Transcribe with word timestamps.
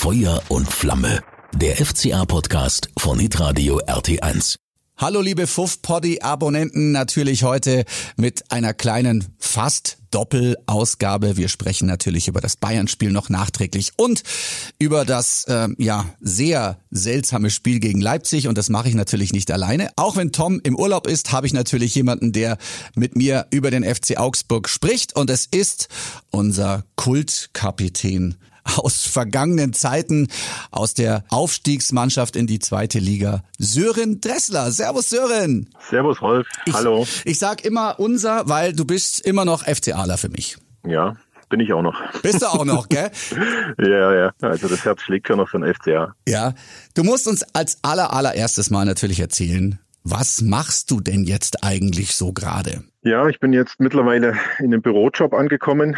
Feuer 0.00 0.42
und 0.48 0.72
Flamme. 0.72 1.20
Der 1.54 1.76
FCA-Podcast 1.76 2.88
von 2.96 3.18
Hitradio 3.18 3.80
RT1. 3.80 4.56
Hallo 4.96 5.20
liebe 5.20 5.46
Fuff-Poddy-Abonnenten, 5.46 6.90
natürlich 6.92 7.42
heute 7.42 7.84
mit 8.16 8.50
einer 8.50 8.72
kleinen 8.72 9.26
fast 9.38 9.98
Doppelausgabe. 10.10 11.36
Wir 11.36 11.50
sprechen 11.50 11.86
natürlich 11.86 12.28
über 12.28 12.40
das 12.40 12.56
Bayern-Spiel 12.56 13.12
noch 13.12 13.28
nachträglich 13.28 13.92
und 13.98 14.22
über 14.78 15.04
das 15.04 15.44
äh, 15.44 15.68
ja 15.76 16.06
sehr 16.18 16.78
seltsame 16.90 17.50
Spiel 17.50 17.78
gegen 17.78 18.00
Leipzig 18.00 18.48
und 18.48 18.56
das 18.56 18.70
mache 18.70 18.88
ich 18.88 18.94
natürlich 18.94 19.34
nicht 19.34 19.50
alleine. 19.50 19.90
Auch 19.96 20.16
wenn 20.16 20.32
Tom 20.32 20.60
im 20.64 20.76
Urlaub 20.76 21.08
ist, 21.08 21.30
habe 21.30 21.46
ich 21.46 21.52
natürlich 21.52 21.94
jemanden, 21.94 22.32
der 22.32 22.56
mit 22.94 23.16
mir 23.16 23.48
über 23.50 23.70
den 23.70 23.84
FC 23.84 24.16
Augsburg 24.16 24.70
spricht 24.70 25.14
und 25.14 25.28
es 25.28 25.44
ist 25.44 25.88
unser 26.30 26.84
Kultkapitän 26.96 28.38
aus 28.64 29.06
vergangenen 29.06 29.72
Zeiten, 29.72 30.28
aus 30.70 30.94
der 30.94 31.24
Aufstiegsmannschaft 31.28 32.36
in 32.36 32.46
die 32.46 32.58
zweite 32.58 32.98
Liga. 32.98 33.42
Sören 33.58 34.20
Dressler. 34.20 34.70
Servus 34.70 35.10
Sören. 35.10 35.70
Servus 35.88 36.22
Rolf. 36.22 36.46
Ich, 36.66 36.74
Hallo. 36.74 37.06
Ich 37.24 37.38
sag 37.38 37.64
immer 37.64 37.98
unser, 37.98 38.48
weil 38.48 38.72
du 38.72 38.84
bist 38.84 39.20
immer 39.20 39.44
noch 39.44 39.64
FCAler 39.64 40.18
für 40.18 40.28
mich. 40.28 40.56
Ja, 40.86 41.16
bin 41.48 41.60
ich 41.60 41.72
auch 41.72 41.82
noch. 41.82 42.00
Bist 42.22 42.42
du 42.42 42.46
auch 42.46 42.64
noch, 42.64 42.88
gell? 42.88 43.10
ja, 43.78 44.14
ja. 44.14 44.32
Also 44.40 44.68
das 44.68 44.84
Herz 44.84 45.02
schlägt 45.02 45.26
schon 45.28 45.38
noch 45.38 45.48
für 45.48 45.58
den 45.58 45.74
FCA. 45.74 46.14
Ja. 46.26 46.54
Du 46.94 47.02
musst 47.02 47.26
uns 47.26 47.42
als 47.54 47.78
aller, 47.82 48.12
allererstes 48.12 48.70
mal 48.70 48.84
natürlich 48.84 49.20
erzählen, 49.20 49.78
was 50.04 50.40
machst 50.40 50.90
du 50.90 51.00
denn 51.00 51.24
jetzt 51.24 51.62
eigentlich 51.62 52.14
so 52.14 52.32
gerade? 52.32 52.84
Ja, 53.02 53.28
ich 53.28 53.40
bin 53.40 53.52
jetzt 53.52 53.80
mittlerweile 53.80 54.34
in 54.58 54.66
einem 54.66 54.80
Bürojob 54.80 55.34
angekommen 55.34 55.96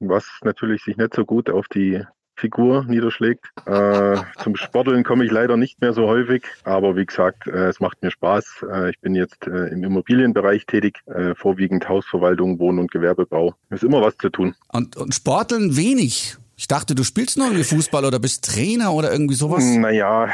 was 0.00 0.26
natürlich 0.42 0.82
sich 0.82 0.96
nicht 0.96 1.14
so 1.14 1.24
gut 1.24 1.50
auf 1.50 1.68
die 1.68 2.02
Figur 2.40 2.84
niederschlägt. 2.84 3.44
Äh, 3.66 4.16
zum 4.42 4.56
Sporteln 4.56 5.04
komme 5.04 5.24
ich 5.26 5.30
leider 5.30 5.58
nicht 5.58 5.80
mehr 5.80 5.92
so 5.92 6.06
häufig, 6.06 6.42
aber 6.64 6.96
wie 6.96 7.04
gesagt, 7.04 7.46
äh, 7.46 7.68
es 7.68 7.80
macht 7.80 8.02
mir 8.02 8.10
Spaß. 8.10 8.64
Äh, 8.72 8.90
ich 8.90 9.00
bin 9.00 9.14
jetzt 9.14 9.46
äh, 9.46 9.66
im 9.66 9.84
Immobilienbereich 9.84 10.64
tätig, 10.64 11.00
äh, 11.06 11.34
vorwiegend 11.34 11.88
Hausverwaltung, 11.88 12.58
Wohn- 12.58 12.78
und 12.78 12.90
Gewerbebau. 12.90 13.54
Es 13.68 13.82
ist 13.82 13.84
immer 13.84 14.00
was 14.00 14.16
zu 14.16 14.30
tun. 14.30 14.54
Und, 14.72 14.96
und 14.96 15.14
Sporteln 15.14 15.76
wenig. 15.76 16.36
Ich 16.56 16.66
dachte, 16.66 16.94
du 16.94 17.04
spielst 17.04 17.36
noch 17.36 17.46
irgendwie 17.46 17.64
Fußball 17.64 18.04
oder 18.04 18.18
bist 18.18 18.44
Trainer 18.44 18.92
oder 18.92 19.12
irgendwie 19.12 19.34
sowas? 19.34 19.64
Naja, 19.64 20.28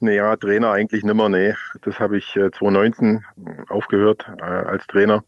naja, 0.00 0.36
Trainer 0.36 0.72
eigentlich 0.72 1.04
nimmer, 1.04 1.28
nee. 1.28 1.54
Das 1.82 1.98
habe 1.98 2.18
ich 2.18 2.36
äh, 2.36 2.50
2019 2.50 3.24
aufgehört 3.68 4.26
äh, 4.38 4.44
als 4.44 4.86
Trainer 4.86 5.24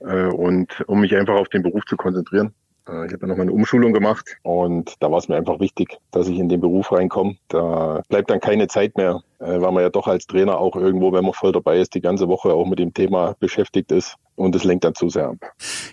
und 0.00 0.84
um 0.86 1.00
mich 1.00 1.16
einfach 1.16 1.34
auf 1.34 1.48
den 1.48 1.64
Beruf 1.64 1.84
zu 1.84 1.96
konzentrieren. 1.96 2.54
Äh, 2.88 3.06
ich 3.06 3.12
habe 3.12 3.22
ja 3.22 3.28
noch 3.28 3.36
mal 3.36 3.42
eine 3.42 3.52
Umschulung 3.52 3.92
gemacht 3.92 4.36
und 4.42 4.94
da 5.00 5.10
war 5.10 5.18
es 5.18 5.28
mir 5.28 5.36
einfach 5.36 5.60
wichtig, 5.60 5.98
dass 6.10 6.28
ich 6.28 6.38
in 6.38 6.48
den 6.48 6.60
Beruf 6.60 6.92
reinkomme. 6.92 7.36
Da 7.48 8.02
bleibt 8.08 8.30
dann 8.30 8.40
keine 8.40 8.68
Zeit 8.68 8.96
mehr, 8.96 9.22
äh, 9.38 9.60
weil 9.60 9.72
man 9.72 9.82
ja 9.82 9.90
doch 9.90 10.06
als 10.06 10.26
Trainer 10.26 10.58
auch 10.58 10.76
irgendwo, 10.76 11.12
wenn 11.12 11.24
man 11.24 11.34
voll 11.34 11.52
dabei 11.52 11.78
ist, 11.78 11.94
die 11.94 12.00
ganze 12.00 12.28
Woche 12.28 12.52
auch 12.52 12.66
mit 12.66 12.78
dem 12.78 12.94
Thema 12.94 13.36
beschäftigt 13.38 13.92
ist. 13.92 14.16
Und 14.36 14.54
es 14.54 14.62
lenkt 14.62 14.84
dann 14.84 14.94
zu 14.94 15.08
sehr 15.08 15.28
ab. 15.30 15.36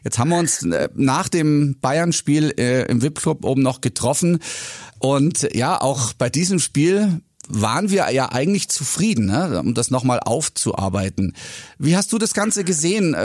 Jetzt 0.03 0.19
haben 0.19 0.29
wir 0.29 0.37
uns 0.37 0.63
äh, 0.63 0.89
nach 0.93 1.29
dem 1.29 1.77
Bayern-Spiel 1.81 2.51
im 2.51 3.01
VIP-Club 3.01 3.43
oben 3.43 3.63
noch 3.63 3.81
getroffen. 3.81 4.39
Und 4.99 5.53
ja, 5.55 5.81
auch 5.81 6.13
bei 6.13 6.29
diesem 6.29 6.59
Spiel 6.59 7.21
waren 7.47 7.89
wir 7.89 8.11
ja 8.11 8.31
eigentlich 8.31 8.69
zufrieden, 8.69 9.25
ne? 9.25 9.59
um 9.59 9.73
das 9.73 9.89
nochmal 9.91 10.19
aufzuarbeiten. 10.19 11.35
Wie 11.79 11.95
hast 11.95 12.13
du 12.13 12.17
das 12.17 12.33
Ganze 12.33 12.63
gesehen? 12.63 13.15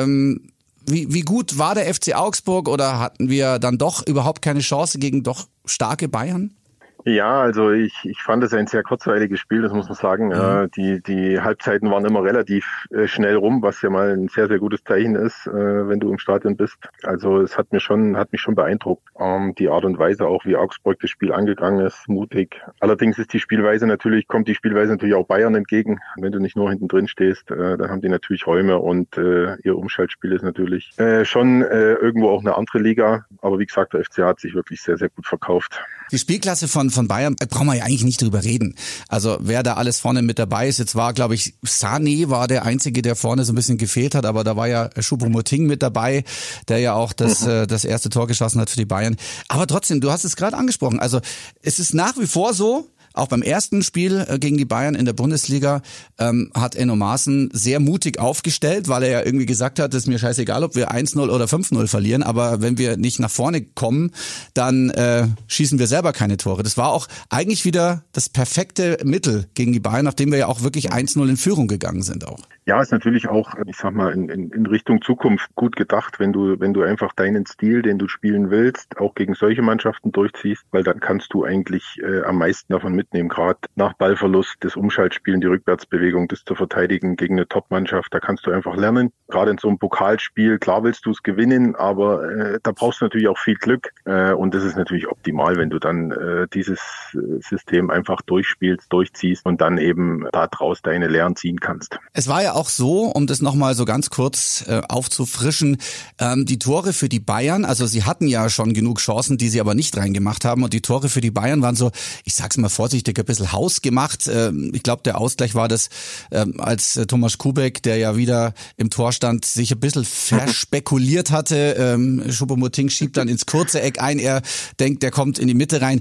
Wie, 0.90 1.12
wie 1.12 1.22
gut 1.22 1.56
war 1.56 1.74
der 1.74 1.92
FC 1.92 2.14
Augsburg 2.14 2.68
oder 2.68 2.98
hatten 2.98 3.28
wir 3.28 3.58
dann 3.58 3.78
doch 3.78 4.06
überhaupt 4.06 4.42
keine 4.42 4.60
Chance 4.60 4.98
gegen 4.98 5.22
doch 5.22 5.46
starke 5.64 6.08
Bayern? 6.08 6.56
Ja, 7.04 7.40
also 7.40 7.70
ich, 7.70 7.94
ich 8.04 8.22
fand 8.22 8.44
es 8.44 8.52
ein 8.52 8.66
sehr 8.66 8.82
kurzweiliges 8.82 9.40
Spiel, 9.40 9.62
das 9.62 9.72
muss 9.72 9.88
man 9.88 9.96
sagen. 9.96 10.26
Mhm. 10.28 10.32
Äh, 10.32 10.68
die, 10.68 11.02
die 11.02 11.40
Halbzeiten 11.40 11.90
waren 11.90 12.04
immer 12.04 12.22
relativ 12.22 12.86
äh, 12.90 13.06
schnell 13.06 13.36
rum, 13.36 13.62
was 13.62 13.80
ja 13.82 13.90
mal 13.90 14.12
ein 14.12 14.28
sehr, 14.28 14.48
sehr 14.48 14.58
gutes 14.58 14.84
Zeichen 14.84 15.14
ist, 15.14 15.46
äh, 15.46 15.88
wenn 15.88 16.00
du 16.00 16.10
im 16.10 16.18
Stadion 16.18 16.56
bist. 16.56 16.76
Also 17.02 17.40
es 17.40 17.56
hat 17.56 17.72
mir 17.72 17.80
schon, 17.80 18.16
hat 18.16 18.32
mich 18.32 18.40
schon 18.40 18.54
beeindruckt. 18.54 19.02
Ähm, 19.18 19.54
die 19.58 19.68
Art 19.68 19.84
und 19.84 19.98
Weise 19.98 20.26
auch, 20.26 20.44
wie 20.44 20.56
Augsburg 20.56 20.98
das 21.00 21.10
Spiel 21.10 21.32
angegangen 21.32 21.84
ist, 21.84 22.08
mutig. 22.08 22.60
Allerdings 22.80 23.18
ist 23.18 23.32
die 23.32 23.40
Spielweise 23.40 23.86
natürlich, 23.86 24.28
kommt 24.28 24.48
die 24.48 24.54
Spielweise 24.54 24.92
natürlich 24.92 25.14
auch 25.14 25.26
Bayern 25.26 25.54
entgegen. 25.54 26.00
Wenn 26.16 26.32
du 26.32 26.38
nicht 26.38 26.56
nur 26.56 26.70
hinten 26.70 26.88
drin 26.88 27.08
stehst, 27.08 27.50
äh, 27.50 27.76
dann 27.76 27.90
haben 27.90 28.00
die 28.00 28.08
natürlich 28.08 28.46
Räume 28.46 28.78
und 28.78 29.16
äh, 29.16 29.56
ihr 29.62 29.76
Umschaltspiel 29.76 30.32
ist 30.32 30.42
natürlich 30.42 30.90
äh, 30.98 31.24
schon 31.24 31.62
äh, 31.62 31.94
irgendwo 31.94 32.30
auch 32.30 32.40
eine 32.40 32.56
andere 32.56 32.78
Liga. 32.78 33.24
Aber 33.42 33.58
wie 33.58 33.66
gesagt, 33.66 33.94
der 33.94 34.04
FCA 34.04 34.26
hat 34.26 34.40
sich 34.40 34.54
wirklich 34.54 34.82
sehr, 34.82 34.96
sehr 34.96 35.08
gut 35.08 35.26
verkauft. 35.26 35.80
Die 36.12 36.18
Spielklasse 36.18 36.66
von, 36.66 36.89
von 36.90 37.08
Bayern 37.08 37.36
äh, 37.40 37.46
brauchen 37.46 37.66
wir 37.66 37.74
ja 37.74 37.84
eigentlich 37.84 38.04
nicht 38.04 38.22
drüber 38.22 38.44
reden. 38.44 38.74
Also 39.08 39.38
wer 39.40 39.62
da 39.62 39.74
alles 39.74 40.00
vorne 40.00 40.22
mit 40.22 40.38
dabei 40.38 40.68
ist, 40.68 40.78
jetzt 40.78 40.94
war, 40.94 41.12
glaube 41.12 41.34
ich, 41.34 41.54
Sané 41.64 42.28
war 42.28 42.48
der 42.48 42.64
Einzige, 42.64 43.02
der 43.02 43.16
vorne 43.16 43.44
so 43.44 43.52
ein 43.52 43.56
bisschen 43.56 43.78
gefehlt 43.78 44.14
hat, 44.14 44.26
aber 44.26 44.44
da 44.44 44.56
war 44.56 44.68
ja 44.68 44.88
Choupo-Moting 44.88 45.66
mit 45.66 45.82
dabei, 45.82 46.24
der 46.68 46.78
ja 46.78 46.94
auch 46.94 47.12
das, 47.12 47.42
mhm. 47.42 47.50
äh, 47.50 47.66
das 47.66 47.84
erste 47.84 48.08
Tor 48.08 48.26
geschossen 48.26 48.60
hat 48.60 48.70
für 48.70 48.76
die 48.76 48.84
Bayern. 48.84 49.16
Aber 49.48 49.66
trotzdem, 49.66 50.00
du 50.00 50.10
hast 50.10 50.24
es 50.24 50.36
gerade 50.36 50.56
angesprochen. 50.56 51.00
Also 51.00 51.20
es 51.62 51.78
ist 51.78 51.94
nach 51.94 52.16
wie 52.18 52.26
vor 52.26 52.54
so, 52.54 52.88
auch 53.20 53.28
beim 53.28 53.42
ersten 53.42 53.82
Spiel 53.82 54.26
äh, 54.28 54.38
gegen 54.38 54.56
die 54.56 54.64
Bayern 54.64 54.94
in 54.94 55.04
der 55.04 55.12
Bundesliga 55.12 55.82
ähm, 56.18 56.50
hat 56.54 56.74
Enno 56.74 56.96
Maaßen 56.96 57.50
sehr 57.52 57.80
mutig 57.80 58.18
aufgestellt, 58.18 58.88
weil 58.88 59.02
er 59.02 59.10
ja 59.10 59.24
irgendwie 59.24 59.46
gesagt 59.46 59.78
hat, 59.78 59.94
es 59.94 60.02
ist 60.02 60.06
mir 60.06 60.18
scheißegal, 60.18 60.64
ob 60.64 60.74
wir 60.74 60.90
1-0 60.90 61.18
oder 61.30 61.44
5-0 61.44 61.86
verlieren, 61.86 62.22
aber 62.22 62.62
wenn 62.62 62.78
wir 62.78 62.96
nicht 62.96 63.20
nach 63.20 63.30
vorne 63.30 63.62
kommen, 63.62 64.10
dann 64.54 64.90
äh, 64.90 65.26
schießen 65.46 65.78
wir 65.78 65.86
selber 65.86 66.12
keine 66.12 66.36
Tore. 66.36 66.62
Das 66.62 66.76
war 66.76 66.90
auch 66.90 67.06
eigentlich 67.28 67.64
wieder 67.64 68.04
das 68.12 68.28
perfekte 68.28 68.98
Mittel 69.04 69.46
gegen 69.54 69.72
die 69.72 69.80
Bayern, 69.80 70.04
nachdem 70.04 70.32
wir 70.32 70.38
ja 70.38 70.46
auch 70.46 70.62
wirklich 70.62 70.92
1-0 70.92 71.28
in 71.28 71.36
Führung 71.36 71.68
gegangen 71.68 72.02
sind 72.02 72.26
auch. 72.26 72.40
Ja, 72.66 72.80
ist 72.80 72.92
natürlich 72.92 73.28
auch, 73.28 73.54
ich 73.66 73.76
sag 73.76 73.94
mal, 73.94 74.12
in, 74.12 74.28
in, 74.28 74.50
in 74.50 74.66
Richtung 74.66 75.02
Zukunft 75.02 75.54
gut 75.56 75.76
gedacht, 75.76 76.20
wenn 76.20 76.32
du, 76.32 76.60
wenn 76.60 76.72
du 76.72 76.82
einfach 76.82 77.12
deinen 77.14 77.46
Stil, 77.46 77.82
den 77.82 77.98
du 77.98 78.06
spielen 78.06 78.50
willst, 78.50 78.98
auch 78.98 79.14
gegen 79.14 79.34
solche 79.34 79.62
Mannschaften 79.62 80.12
durchziehst, 80.12 80.64
weil 80.70 80.84
dann 80.84 81.00
kannst 81.00 81.32
du 81.32 81.42
eigentlich 81.42 81.98
äh, 82.02 82.22
am 82.22 82.38
meisten 82.38 82.72
davon 82.72 82.94
mitnehmen, 83.10 83.28
gerade 83.28 83.58
nach 83.74 83.94
Ballverlust, 83.94 84.56
das 84.60 84.76
Umschaltspielen, 84.76 85.40
die 85.40 85.46
Rückwärtsbewegung, 85.46 86.28
das 86.28 86.44
zu 86.44 86.54
verteidigen 86.54 87.16
gegen 87.16 87.34
eine 87.34 87.48
Top-Mannschaft, 87.48 88.12
da 88.14 88.20
kannst 88.20 88.46
du 88.46 88.52
einfach 88.52 88.76
lernen. 88.76 89.12
Gerade 89.28 89.50
in 89.50 89.58
so 89.58 89.68
einem 89.68 89.78
Pokalspiel, 89.78 90.58
klar 90.58 90.84
willst 90.84 91.06
du 91.06 91.10
es 91.10 91.22
gewinnen, 91.22 91.74
aber 91.74 92.30
äh, 92.30 92.58
da 92.62 92.72
brauchst 92.72 93.00
du 93.00 93.04
natürlich 93.06 93.28
auch 93.28 93.38
viel 93.38 93.54
Glück 93.54 93.92
äh, 94.04 94.32
und 94.32 94.54
das 94.54 94.64
ist 94.64 94.76
natürlich 94.76 95.08
optimal, 95.08 95.56
wenn 95.56 95.70
du 95.70 95.78
dann 95.78 96.10
äh, 96.10 96.46
dieses 96.52 96.80
äh, 97.14 97.40
System 97.40 97.90
einfach 97.90 98.22
durchspielst, 98.22 98.92
durchziehst 98.92 99.44
und 99.44 99.60
dann 99.60 99.78
eben 99.78 100.26
daraus 100.32 100.82
deine 100.82 101.08
Lehren 101.08 101.36
ziehen 101.36 101.60
kannst. 101.60 101.98
Es 102.12 102.28
war 102.28 102.42
ja 102.42 102.54
auch 102.54 102.68
so, 102.68 103.04
um 103.04 103.26
das 103.26 103.40
nochmal 103.40 103.74
so 103.74 103.84
ganz 103.84 104.10
kurz 104.10 104.64
äh, 104.68 104.82
aufzufrischen, 104.88 105.78
ähm, 106.18 106.46
die 106.46 106.58
Tore 106.58 106.92
für 106.92 107.08
die 107.08 107.20
Bayern, 107.20 107.64
also 107.64 107.86
sie 107.86 108.04
hatten 108.04 108.26
ja 108.26 108.48
schon 108.48 108.72
genug 108.72 108.98
Chancen, 108.98 109.38
die 109.38 109.48
sie 109.48 109.60
aber 109.60 109.74
nicht 109.74 109.96
reingemacht 109.96 110.44
haben 110.44 110.62
und 110.62 110.72
die 110.72 110.82
Tore 110.82 111.08
für 111.08 111.20
die 111.20 111.30
Bayern 111.30 111.62
waren 111.62 111.76
so, 111.76 111.90
ich 112.24 112.34
sag's 112.34 112.56
mal 112.56 112.68
vor 112.68 112.88
vorsichtig 112.90 113.20
ein 113.20 113.24
bisschen 113.24 113.52
hausgemacht. 113.52 114.26
Ähm, 114.26 114.72
ich 114.74 114.82
glaube, 114.82 115.02
der 115.04 115.18
Ausgleich 115.18 115.54
war 115.54 115.68
das, 115.68 115.90
ähm, 116.32 116.58
als 116.58 116.96
äh, 116.96 117.06
Thomas 117.06 117.38
Kubek, 117.38 117.84
der 117.84 117.98
ja 117.98 118.16
wieder 118.16 118.52
im 118.76 118.90
Tor 118.90 119.12
stand, 119.12 119.44
sich 119.44 119.70
ein 119.70 119.78
bisschen 119.78 120.04
verspekuliert 120.04 121.30
hatte. 121.30 121.76
Ähm, 121.78 122.24
Schuppomoting 122.32 122.90
schiebt 122.90 123.16
dann 123.16 123.28
ins 123.28 123.46
kurze 123.46 123.80
Eck 123.80 124.02
ein. 124.02 124.18
Er 124.18 124.42
denkt, 124.80 125.04
der 125.04 125.12
kommt 125.12 125.38
in 125.38 125.46
die 125.46 125.54
Mitte 125.54 125.80
rein 125.80 126.00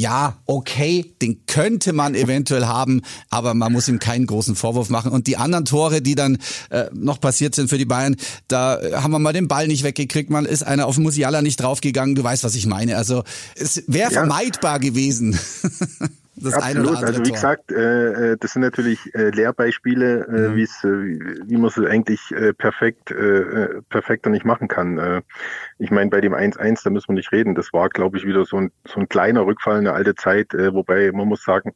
ja, 0.00 0.38
okay, 0.46 1.14
den 1.20 1.44
könnte 1.46 1.92
man 1.92 2.14
eventuell 2.14 2.64
haben, 2.64 3.02
aber 3.28 3.52
man 3.52 3.70
muss 3.70 3.86
ihm 3.86 3.98
keinen 3.98 4.26
großen 4.26 4.54
Vorwurf 4.54 4.88
machen. 4.88 5.12
Und 5.12 5.26
die 5.26 5.36
anderen 5.36 5.66
Tore, 5.66 6.00
die 6.00 6.14
dann 6.14 6.38
äh, 6.70 6.86
noch 6.94 7.20
passiert 7.20 7.54
sind 7.54 7.68
für 7.68 7.76
die 7.76 7.84
Bayern, 7.84 8.16
da 8.48 8.80
haben 8.94 9.10
wir 9.10 9.18
mal 9.18 9.34
den 9.34 9.46
Ball 9.46 9.66
nicht 9.66 9.82
weggekriegt, 9.82 10.30
man 10.30 10.46
ist 10.46 10.62
einer 10.62 10.86
auf 10.86 10.96
Musiala 10.96 11.42
nicht 11.42 11.60
draufgegangen, 11.60 12.14
du 12.14 12.24
weißt, 12.24 12.44
was 12.44 12.54
ich 12.54 12.66
meine. 12.66 12.96
Also 12.96 13.24
es 13.56 13.82
wäre 13.88 14.10
ja. 14.10 14.20
vermeidbar 14.20 14.78
gewesen. 14.78 15.38
das 16.42 16.54
Absolut. 16.54 16.76
eine 16.76 16.80
oder 16.80 16.90
andere 16.90 17.06
Also 17.06 17.24
wie 17.26 17.32
gesagt, 17.32 17.72
äh, 17.72 18.32
äh, 18.32 18.36
das 18.38 18.52
sind 18.52 18.62
natürlich 18.62 19.14
äh, 19.14 19.30
Lehrbeispiele, 19.30 20.26
äh, 20.26 20.48
mhm. 20.48 20.56
wie's, 20.56 20.84
äh, 20.84 20.88
wie 20.88 21.56
man 21.56 21.66
es 21.66 21.78
eigentlich 21.78 22.20
äh, 22.32 22.52
perfekt, 22.52 23.10
äh, 23.10 23.14
äh, 23.14 23.82
perfekter 23.88 24.30
nicht 24.30 24.44
machen 24.44 24.68
kann. 24.68 24.98
Äh, 24.98 25.22
ich 25.78 25.90
meine, 25.90 26.10
bei 26.10 26.20
dem 26.20 26.34
1-1, 26.34 26.84
da 26.84 26.90
müssen 26.90 27.08
wir 27.08 27.14
nicht 27.14 27.32
reden. 27.32 27.54
Das 27.54 27.72
war, 27.72 27.88
glaube 27.88 28.18
ich, 28.18 28.26
wieder 28.26 28.44
so 28.44 28.56
ein, 28.56 28.72
so 28.86 29.00
ein 29.00 29.08
kleiner 29.08 29.46
Rückfall, 29.46 29.78
eine 29.78 29.92
alte 29.92 30.14
Zeit, 30.14 30.54
äh, 30.54 30.72
wobei 30.72 31.12
man 31.12 31.28
muss 31.28 31.44
sagen, 31.44 31.72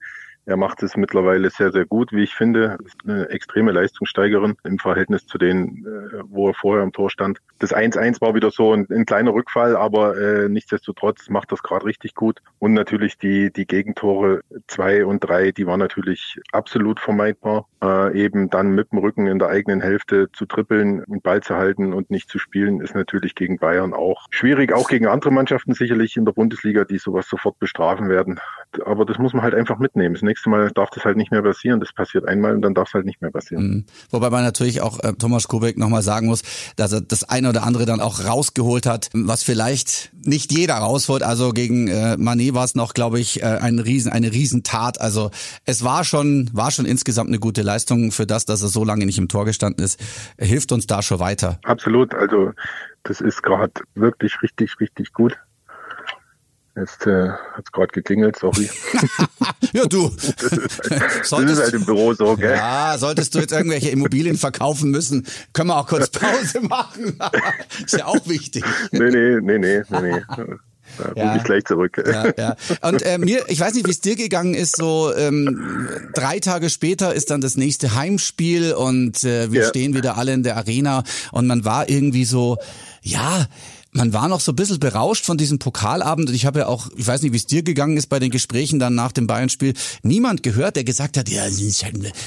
Er 0.47 0.57
macht 0.57 0.83
es 0.83 0.97
mittlerweile 0.97 1.51
sehr, 1.51 1.73
sehr 1.73 1.87
gut, 1.87 2.13
wie 2.13 2.23
ich 2.23 2.35
finde. 2.35 2.77
Ist 2.85 2.97
eine 3.07 3.29
extreme 3.31 3.73
Leistungssteigerin 3.73 4.57
im 4.65 4.79
Verhältnis 4.79 5.27
zu 5.27 5.39
denen, 5.39 5.87
äh, 5.87 6.23
wo 6.25 6.49
er 6.49 6.55
vorher 6.55 6.83
im 6.83 6.93
Tor 6.93 7.11
stand. 7.11 7.39
Das 7.59 7.75
1-1 7.75 8.21
war 8.21 8.35
wieder 8.35 8.51
so 8.51 8.73
ein, 8.73 8.87
ein 8.91 9.07
kleiner 9.07 9.33
Rückfall, 9.33 9.77
aber 9.77 10.17
äh, 10.19 10.49
nichtsdestotrotz 10.49 11.31
macht 11.31 11.51
das 11.53 11.63
gerade 11.63 11.87
richtig 11.87 12.15
gut. 12.15 12.41
Und 12.59 12.75
natürlich 12.75 13.17
die, 13.17 13.53
die 13.53 13.67
Gegentore 13.67 14.43
zwei 14.67 15.07
und 15.07 15.21
drei, 15.21 15.51
die 15.51 15.67
waren 15.67 15.81
natürlich 15.81 16.39
absolut 16.53 17.01
vermeidbar. 17.01 17.67
Äh, 17.83 18.19
eben 18.19 18.51
dann 18.51 18.75
mit 18.75 18.93
dem 18.93 18.99
Rücken 18.99 19.27
in 19.27 19.39
der 19.39 19.49
eigenen 19.49 19.81
Hälfte 19.81 20.31
zu 20.33 20.47
trippeln, 20.47 21.05
den 21.07 21.21
Ball 21.21 21.43
zu 21.43 21.57
halten 21.57 21.93
und 21.93 22.11
nicht 22.11 22.31
zu 22.31 22.39
spielen, 22.39 22.81
ist 22.81 22.95
natürlich 22.95 23.35
gegen 23.35 23.59
Bayern 23.59 23.93
auch 23.93 24.27
schwierig, 24.31 24.73
auch 24.73 24.89
gegen 24.89 25.07
andere 25.07 25.31
Mannschaften 25.31 25.75
sicherlich 25.75 26.17
in 26.17 26.25
der 26.25 26.33
Bundesliga, 26.33 26.85
die 26.85 26.99
sowas 26.99 27.29
sofort 27.29 27.59
bestrafen 27.59 28.09
werden. 28.09 28.41
Aber 28.87 29.05
das 29.05 29.19
muss 29.19 29.35
man 29.35 29.43
halt 29.43 29.55
einfach 29.55 29.79
mitnehmen. 29.79 30.15
Nächste 30.35 30.51
Mal 30.51 30.73
darf 30.73 30.91
das 30.91 31.05
halt 31.05 31.17
nicht 31.17 31.31
mehr 31.31 31.43
passieren. 31.43 31.79
Das 31.79 31.93
passiert 31.93 32.27
einmal 32.27 32.57
und 32.57 32.63
dann 32.63 32.75
darf 32.75 32.89
es 32.89 32.95
halt 32.95 33.07
nicht 33.07 33.23
mehr 33.23 33.31
passieren. 33.31 33.69
Mhm. 33.69 33.85
Wobei 34.11 34.31
man 34.31 34.43
natürlich 34.43 34.81
auch 34.81 34.99
äh, 35.05 35.13
Thomas 35.13 35.47
Kubek 35.47 35.79
nochmal 35.79 36.03
sagen 36.03 36.27
muss, 36.27 36.43
dass 36.75 36.93
er 36.93 37.03
das 37.03 37.23
eine 37.23 37.51
oder 37.51 37.63
andere 37.63 37.87
dann 37.87 38.01
auch 38.01 38.25
rausgeholt 38.25 38.85
hat, 38.85 39.11
was 39.13 39.45
vielleicht 39.45 40.11
nicht 40.25 40.51
jeder 40.51 40.75
rausholt. 40.75 41.23
Also 41.23 41.53
gegen 41.53 41.87
äh, 41.87 42.17
Manet 42.17 42.53
war 42.53 42.65
es 42.65 42.75
noch, 42.75 42.95
glaube 42.95 43.21
ich, 43.21 43.45
äh, 43.45 43.47
ein 43.47 43.79
Riesen, 43.79 44.11
eine 44.11 44.33
Riesentat. 44.33 45.01
Also 45.01 45.31
es 45.67 45.85
war 45.85 46.03
schon, 46.03 46.51
war 46.53 46.73
schon 46.73 46.85
insgesamt 46.85 47.29
eine 47.29 47.39
gute 47.39 47.63
Leistung 47.63 48.11
für 48.11 48.27
das, 48.27 48.45
dass 48.45 48.61
er 48.61 48.69
so 48.69 48.85
lange 48.85 49.07
nicht 49.07 49.19
im 49.19 49.29
Tor 49.29 49.45
gestanden 49.45 49.85
ist. 49.85 50.01
Hilft 50.37 50.73
uns 50.73 50.89
da 50.89 51.01
schon 51.01 51.21
weiter. 51.21 51.61
Absolut. 51.63 52.13
Also 52.13 52.51
das 53.05 53.21
ist 53.21 53.41
gerade 53.45 53.73
wirklich 53.95 54.43
richtig, 54.43 54.81
richtig 54.81 55.13
gut. 55.13 55.37
Jetzt 56.77 57.07
äh, 57.07 57.29
hat 57.29 57.65
es 57.65 57.71
gerade 57.71 57.93
geklingelt, 57.93 58.37
sorry. 58.37 58.69
ja, 59.73 59.85
du. 59.87 60.11
Das 60.25 60.53
ist, 60.53 61.33
halt, 61.33 61.49
das 61.49 61.59
ist 61.59 61.63
halt 61.63 61.75
im 61.75 61.85
Büro 61.85 62.15
so, 62.15 62.37
gell? 62.37 62.53
Ja, 62.53 62.97
solltest 62.99 63.35
du 63.35 63.39
jetzt 63.39 63.53
irgendwelche 63.53 63.91
Immobilien 63.91 64.37
verkaufen 64.37 64.91
müssen, 64.91 65.27
können 65.53 65.69
wir 65.69 65.79
auch 65.79 65.87
kurz 65.87 66.09
Pause 66.11 66.61
machen. 66.61 67.19
ist 67.85 67.97
ja 67.97 68.07
auch 68.07 68.27
wichtig. 68.27 68.65
Nee, 68.91 69.11
nee, 69.11 69.41
nee, 69.41 69.59
nee, 69.59 69.83
nee. 69.91 70.21
nee. 70.37 70.55
Da 70.99 71.13
ja. 71.17 71.37
ich 71.37 71.45
gleich 71.45 71.65
zurück. 71.65 72.03
Ja, 72.07 72.33
ja. 72.37 72.57
Und 72.83 73.03
äh, 73.03 73.19
mir, 73.19 73.45
ich 73.49 73.59
weiß 73.59 73.75
nicht, 73.75 73.87
wie 73.87 73.91
es 73.91 74.01
dir 74.01 74.17
gegangen 74.17 74.55
ist. 74.55 74.77
So 74.77 75.13
ähm, 75.17 75.89
drei 76.15 76.39
Tage 76.39 76.71
später 76.71 77.15
ist 77.15 77.31
dann 77.31 77.41
das 77.41 77.57
nächste 77.57 77.95
Heimspiel 77.95 78.73
und 78.73 79.25
äh, 79.25 79.51
wir 79.51 79.63
ja. 79.63 79.69
stehen 79.69 79.95
wieder 79.95 80.17
alle 80.17 80.33
in 80.33 80.43
der 80.43 80.57
Arena 80.57 81.03
und 81.33 81.47
man 81.47 81.65
war 81.65 81.89
irgendwie 81.89 82.25
so, 82.25 82.59
ja, 83.03 83.47
man 83.95 84.13
war 84.13 84.29
noch 84.29 84.41
so 84.41 84.53
ein 84.53 84.57
bisschen 84.57 84.81
berauscht 84.81 85.25
von 85.25 85.39
diesem 85.39 85.59
Pokalabend 85.59 86.29
und 86.29 86.35
ich 86.35 86.47
habe 86.47 86.61
ja 86.61 86.67
auch, 86.67 86.89
ich 86.97 87.07
weiß 87.07 87.23
nicht, 87.23 87.33
wie 87.33 87.37
es 87.37 87.47
dir 87.47 87.63
gegangen 87.63 87.97
ist 87.97 88.09
bei 88.09 88.19
den 88.19 88.31
Gesprächen 88.31 88.79
dann 88.79 88.95
nach 88.95 89.13
dem 89.13 89.27
Bayern-Spiel, 89.27 89.75
niemand 90.03 90.43
gehört, 90.43 90.77
der 90.77 90.85
gesagt 90.85 91.17
hat, 91.17 91.29
ja, 91.29 91.45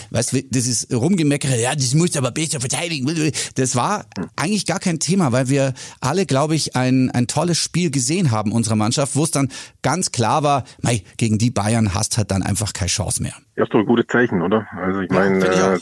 weißt 0.10 0.34
du, 0.34 0.44
das 0.44 0.66
ist 0.66 0.94
rumgemeckert, 0.94 1.60
ja, 1.60 1.76
das 1.76 1.94
muss 1.94 2.16
aber 2.16 2.32
besser 2.32 2.62
verteidigen. 2.62 3.32
Das 3.56 3.76
war 3.76 4.06
eigentlich 4.38 4.66
gar 4.66 4.80
kein 4.80 5.00
Thema, 5.00 5.34
weil 5.34 5.50
wir 5.50 5.74
alle, 6.00 6.26
glaube 6.26 6.56
ich, 6.56 6.76
ein, 6.76 7.12
ein 7.12 7.28
tolles 7.28 7.58
Spiel 7.58 7.92
gesehen 7.92 8.32
haben 8.32 8.54
unserer 8.54 8.78
Mannschaft, 8.78 9.16
wo 9.16 9.26
es 9.26 9.32
dann 9.32 9.50
ganz 9.82 10.12
klar 10.12 10.44
war, 10.44 10.64
mei, 10.82 11.04
gegen 11.18 11.38
die 11.38 11.52
Bayern 11.52 11.94
hast 11.94 12.18
halt 12.18 12.32
dann 12.32 12.44
einfach 12.44 12.72
keine 12.72 12.90
Chance 12.90 13.22
mehr. 13.22 13.34
Ja, 13.58 13.64
ist 13.64 13.74
doch 13.74 13.80
ein 13.80 13.88
gutes 13.88 14.06
Zeichen, 14.06 14.44
oder? 14.44 14.68
Also 14.76 15.02
ich 15.02 15.10
meine, 15.10 15.40
ja, 15.40 15.74
äh, 15.74 15.80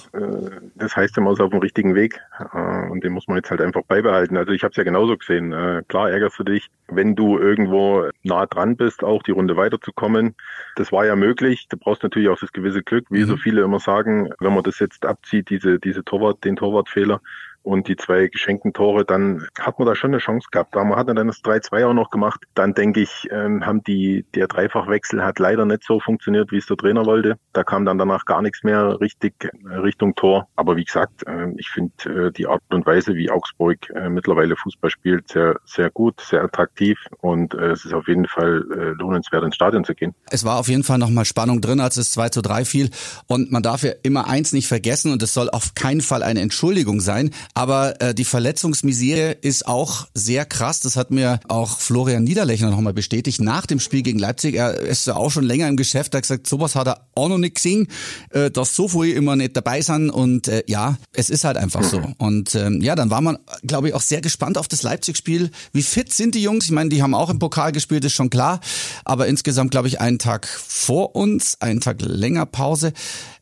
das 0.75 0.95
heißt, 0.95 1.18
man 1.18 1.33
ist 1.33 1.42
auf 1.42 1.50
dem 1.50 1.60
richtigen 1.60 1.94
Weg 1.94 2.22
äh, 2.39 2.89
und 2.89 3.04
den 3.04 3.12
muss 3.12 3.27
man 3.27 3.36
jetzt 3.36 3.51
halt 3.51 3.60
einfach 3.60 3.81
beibehalten. 3.81 4.38
Also 4.38 4.54
ich 4.54 4.63
habe 4.63 4.72
es 4.72 4.77
ja 4.77 4.86
genauso 4.86 5.18
gesehen. 5.18 5.51
Äh, 5.51 5.83
klar 5.89 6.10
ärgerst 6.10 6.39
du 6.39 6.45
dich, 6.45 6.69
wenn 6.88 7.16
du 7.16 7.38
irgendwo 7.38 8.07
nah 8.24 8.45
dran 8.45 8.77
bist, 8.77 9.04
auch 9.04 9.24
die 9.24 9.31
Runde 9.31 9.57
weiterzukommen. 9.57 10.36
Das 10.77 10.94
war 10.94 11.06
ja 11.06 11.18
möglich. 11.18 11.68
Du 11.68 11.75
brauchst 11.75 12.01
natürlich 12.01 12.30
auch 12.30 12.39
das 12.39 12.54
gewisse 12.54 12.81
Glück, 12.81 13.07
wie 13.10 13.24
mhm. 13.24 13.27
so 13.27 13.36
viele 13.36 13.63
immer 13.63 13.81
sagen, 13.81 14.30
wenn 14.39 14.54
man 14.54 14.63
das 14.63 14.80
jetzt 14.80 15.06
abzieht, 15.06 15.50
diese 15.50 15.77
diese 15.77 16.06
Torwart, 16.06 16.45
den 16.45 16.56
Torwartfehler, 16.56 17.19
und 17.65 17.88
die 17.88 17.95
zwei 17.95 18.27
geschenkten 18.27 18.73
Tore, 18.73 19.06
dann 19.06 19.47
hat 19.59 19.79
man 19.79 19.88
da 19.88 19.95
schon 19.95 20.12
eine 20.12 20.19
Chance 20.19 20.47
gehabt. 20.51 20.75
Aber 20.75 20.85
man 20.85 21.00
hat 21.00 21.09
dann 21.09 21.27
das 21.27 21.44
3-2 21.44 21.88
auch 21.88 21.94
noch 21.94 22.12
gemacht. 22.12 22.44
Dann 22.53 22.73
denke 22.73 23.01
ich, 23.01 23.27
ähm, 23.31 23.65
haben 23.65 23.83
die, 23.83 24.25
der 24.35 24.47
Dreifachwechsel 24.47 25.23
hat 25.23 25.39
leider 25.39 25.65
nicht 25.65 25.83
so 25.83 26.00
funktioniert, 26.00 26.51
wie 26.51 26.57
es 26.57 26.67
der 26.67 26.77
Trainer 26.77 27.06
wollte. 27.06 27.38
Da 27.53 27.63
kam 27.63 27.85
dann 27.85 27.97
danach 27.97 28.25
gar 28.25 28.41
nichts 28.41 28.63
mehr 28.63 29.00
richtig 29.01 29.33
äh, 29.44 29.75
Richtung 29.77 30.13
Tor. 30.13 30.47
Aber 30.56 30.75
wie 30.77 30.85
gesagt, 30.85 31.25
äh, 31.25 31.47
ich 31.57 31.69
finde 31.69 32.27
äh, 32.27 32.31
die 32.31 32.45
Art 32.45 32.62
und 32.69 32.85
Weise, 32.85 33.15
wie 33.15 33.31
Augsburg 33.31 33.89
äh, 33.95 34.09
mittlerweile 34.09 34.56
Fußball 34.56 34.91
spielt, 34.91 35.27
sehr, 35.29 35.56
sehr 35.65 35.89
gut, 35.89 36.21
sehr 36.21 36.44
attraktiv 36.44 37.00
und 37.21 37.53
äh, 37.56 37.71
es 37.71 37.85
ist 37.85 37.94
auf 37.94 38.07
jeden 38.07 38.27
Fall 38.27 38.63
äh, 38.71 39.01
lohnenswert, 39.01 39.44
ins 39.44 39.56
Stadion 39.56 39.83
zu 39.83 39.95
gehen. 39.95 40.13
Es 40.29 40.45
war 40.45 40.59
auf 40.59 40.67
jeden 40.67 40.83
Fall 40.83 41.00
nochmal 41.00 41.25
Spannung 41.25 41.62
drin, 41.62 41.79
als 41.79 41.97
es 41.97 42.12
2 42.12 42.29
zu 42.29 42.41
3 42.41 42.65
fiel. 42.65 42.89
Und 43.27 43.51
man 43.51 43.63
darf 43.63 43.83
ja 43.83 43.91
immer 44.03 44.27
eins 44.27 44.53
nicht 44.53 44.67
vergessen 44.67 45.12
und 45.12 45.23
es 45.23 45.33
soll 45.33 45.50
auf 45.50 45.73
keinen 45.73 46.01
Fall 46.01 46.21
eine 46.21 46.41
Entschuldigung 46.41 47.01
sein. 47.01 47.31
Aber 47.57 48.02
äh, 48.02 48.13
die 48.13 48.25
Verletzungsmisere 48.25 49.31
ist 49.31 49.66
auch 49.66 50.07
sehr 50.13 50.46
krass. 50.46 50.81
Das 50.81 50.98
hat 50.98 51.10
mir 51.10 51.40
auch 51.48 51.80
Florian 51.80 52.25
Niederlechner 52.25 52.69
nochmal 52.69 52.94
bestätigt. 52.94 53.40
Nach 53.40 53.66
dem 53.66 53.80
Spiel 53.80 54.02
gegen 54.02 54.19
Leipzig, 54.19 54.56
er 54.56 54.78
ist 54.78 55.07
ja 55.07 55.16
auch 55.16 55.31
schon 55.31 55.46
länger 55.46 55.69
im 55.69 55.78
Geschäft, 55.78 56.13
er 56.13 56.18
hat 56.18 56.24
gesagt, 56.24 56.48
sowas 56.48 56.75
hat 56.75 56.88
er 56.88 57.07
auch 57.16 57.30
noch 57.30 57.38
nicht 57.38 57.56
gesehen, 57.56 57.88
äh, 58.31 58.52
dass 58.52 58.75
so 58.75 58.90
viele 58.90 59.13
immer 59.13 59.38
nicht 59.38 59.56
dabei 59.56 59.81
sind. 59.81 60.10
Und 60.10 60.50
äh, 60.50 60.63
ja, 60.68 60.98
es 61.13 61.30
ist 61.30 61.46
halt 61.46 61.56
einfach 61.56 61.84
so. 61.84 62.04
Und 62.18 62.56
ähm, 62.56 62.81
ja, 62.81 62.94
dann 62.94 63.10
war 63.10 63.22
man, 63.22 63.38
glaube 63.63 63.88
ich, 63.88 63.94
auch 63.94 64.01
sehr 64.01 64.19
gespannt 64.19 64.58
auf 64.58 64.68
das 64.68 64.84
Leipzig-Spiel. 64.84 65.50
Wie 65.72 65.84
fit 65.84 66.12
sind 66.12 66.36
die 66.36 66.44
Jungs? 66.44 66.66
Ich 66.66 66.72
meine, 66.72 66.90
die 66.90 67.01
haben 67.01 67.13
auch 67.13 67.30
im 67.30 67.40
Pokal 67.40 67.72
gespielt, 67.72 68.04
ist 68.04 68.13
schon 68.13 68.30
klar. 68.30 68.60
Aber 69.06 69.28
insgesamt, 69.28 69.72
glaube 69.72 69.88
ich, 69.88 70.01
einen 70.01 70.19
Tag 70.19 70.46
vor 70.46 71.16
uns, 71.16 71.62
einen 71.62 71.80
Tag 71.80 72.01
länger 72.01 72.46
Pause. 72.46 72.92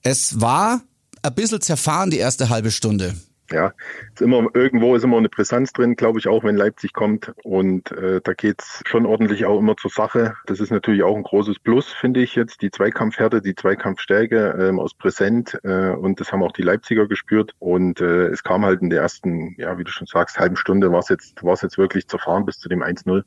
Es 0.04 0.39
war 0.39 0.81
ein 1.24 1.33
bisschen 1.33 1.62
zerfahren 1.62 2.12
die 2.12 2.18
erste 2.18 2.50
halbe 2.50 2.69
Stunde 2.69 3.16
ja, 3.53 3.73
ist 4.13 4.21
immer 4.21 4.47
irgendwo 4.53 4.95
ist 4.95 5.03
immer 5.03 5.17
eine 5.17 5.29
Brisanz 5.29 5.71
drin, 5.73 5.95
glaube 5.95 6.19
ich, 6.19 6.27
auch 6.27 6.44
wenn 6.44 6.57
Leipzig 6.57 6.94
kommt. 6.94 7.31
Und 7.44 7.91
äh, 7.91 8.19
da 8.23 8.33
geht's 8.33 8.81
schon 8.85 9.05
ordentlich 9.05 9.45
auch 9.45 9.59
immer 9.59 9.77
zur 9.77 9.91
Sache. 9.91 10.35
Das 10.45 10.59
ist 10.59 10.71
natürlich 10.71 11.03
auch 11.03 11.15
ein 11.15 11.23
großes 11.23 11.59
Plus, 11.59 11.91
finde 11.91 12.21
ich 12.21 12.35
jetzt. 12.35 12.61
Die 12.61 12.71
Zweikampfhärte, 12.71 13.41
die 13.41 13.55
Zweikampfstärke 13.55 14.57
ähm, 14.59 14.79
aus 14.79 14.94
Präsent. 14.94 15.59
Äh, 15.63 15.91
und 15.91 16.19
das 16.19 16.31
haben 16.31 16.44
auch 16.44 16.51
die 16.51 16.63
Leipziger 16.63 17.07
gespürt. 17.07 17.53
Und 17.59 18.01
äh, 18.01 18.27
es 18.27 18.44
kam 18.44 18.65
halt 18.65 18.81
in 18.81 18.89
der 18.89 19.01
ersten, 19.01 19.56
ja, 19.57 19.77
wie 19.77 19.83
du 19.83 19.91
schon 19.91 20.07
sagst, 20.07 20.39
halben 20.39 20.56
Stunde 20.56 20.91
war 20.91 20.99
es 20.99 21.09
jetzt, 21.09 21.44
war 21.44 21.53
es 21.53 21.61
jetzt 21.61 21.77
wirklich 21.77 22.07
zerfahren 22.07 22.45
bis 22.45 22.59
zu 22.59 22.69
dem 22.69 22.81
1-0. 22.81 23.23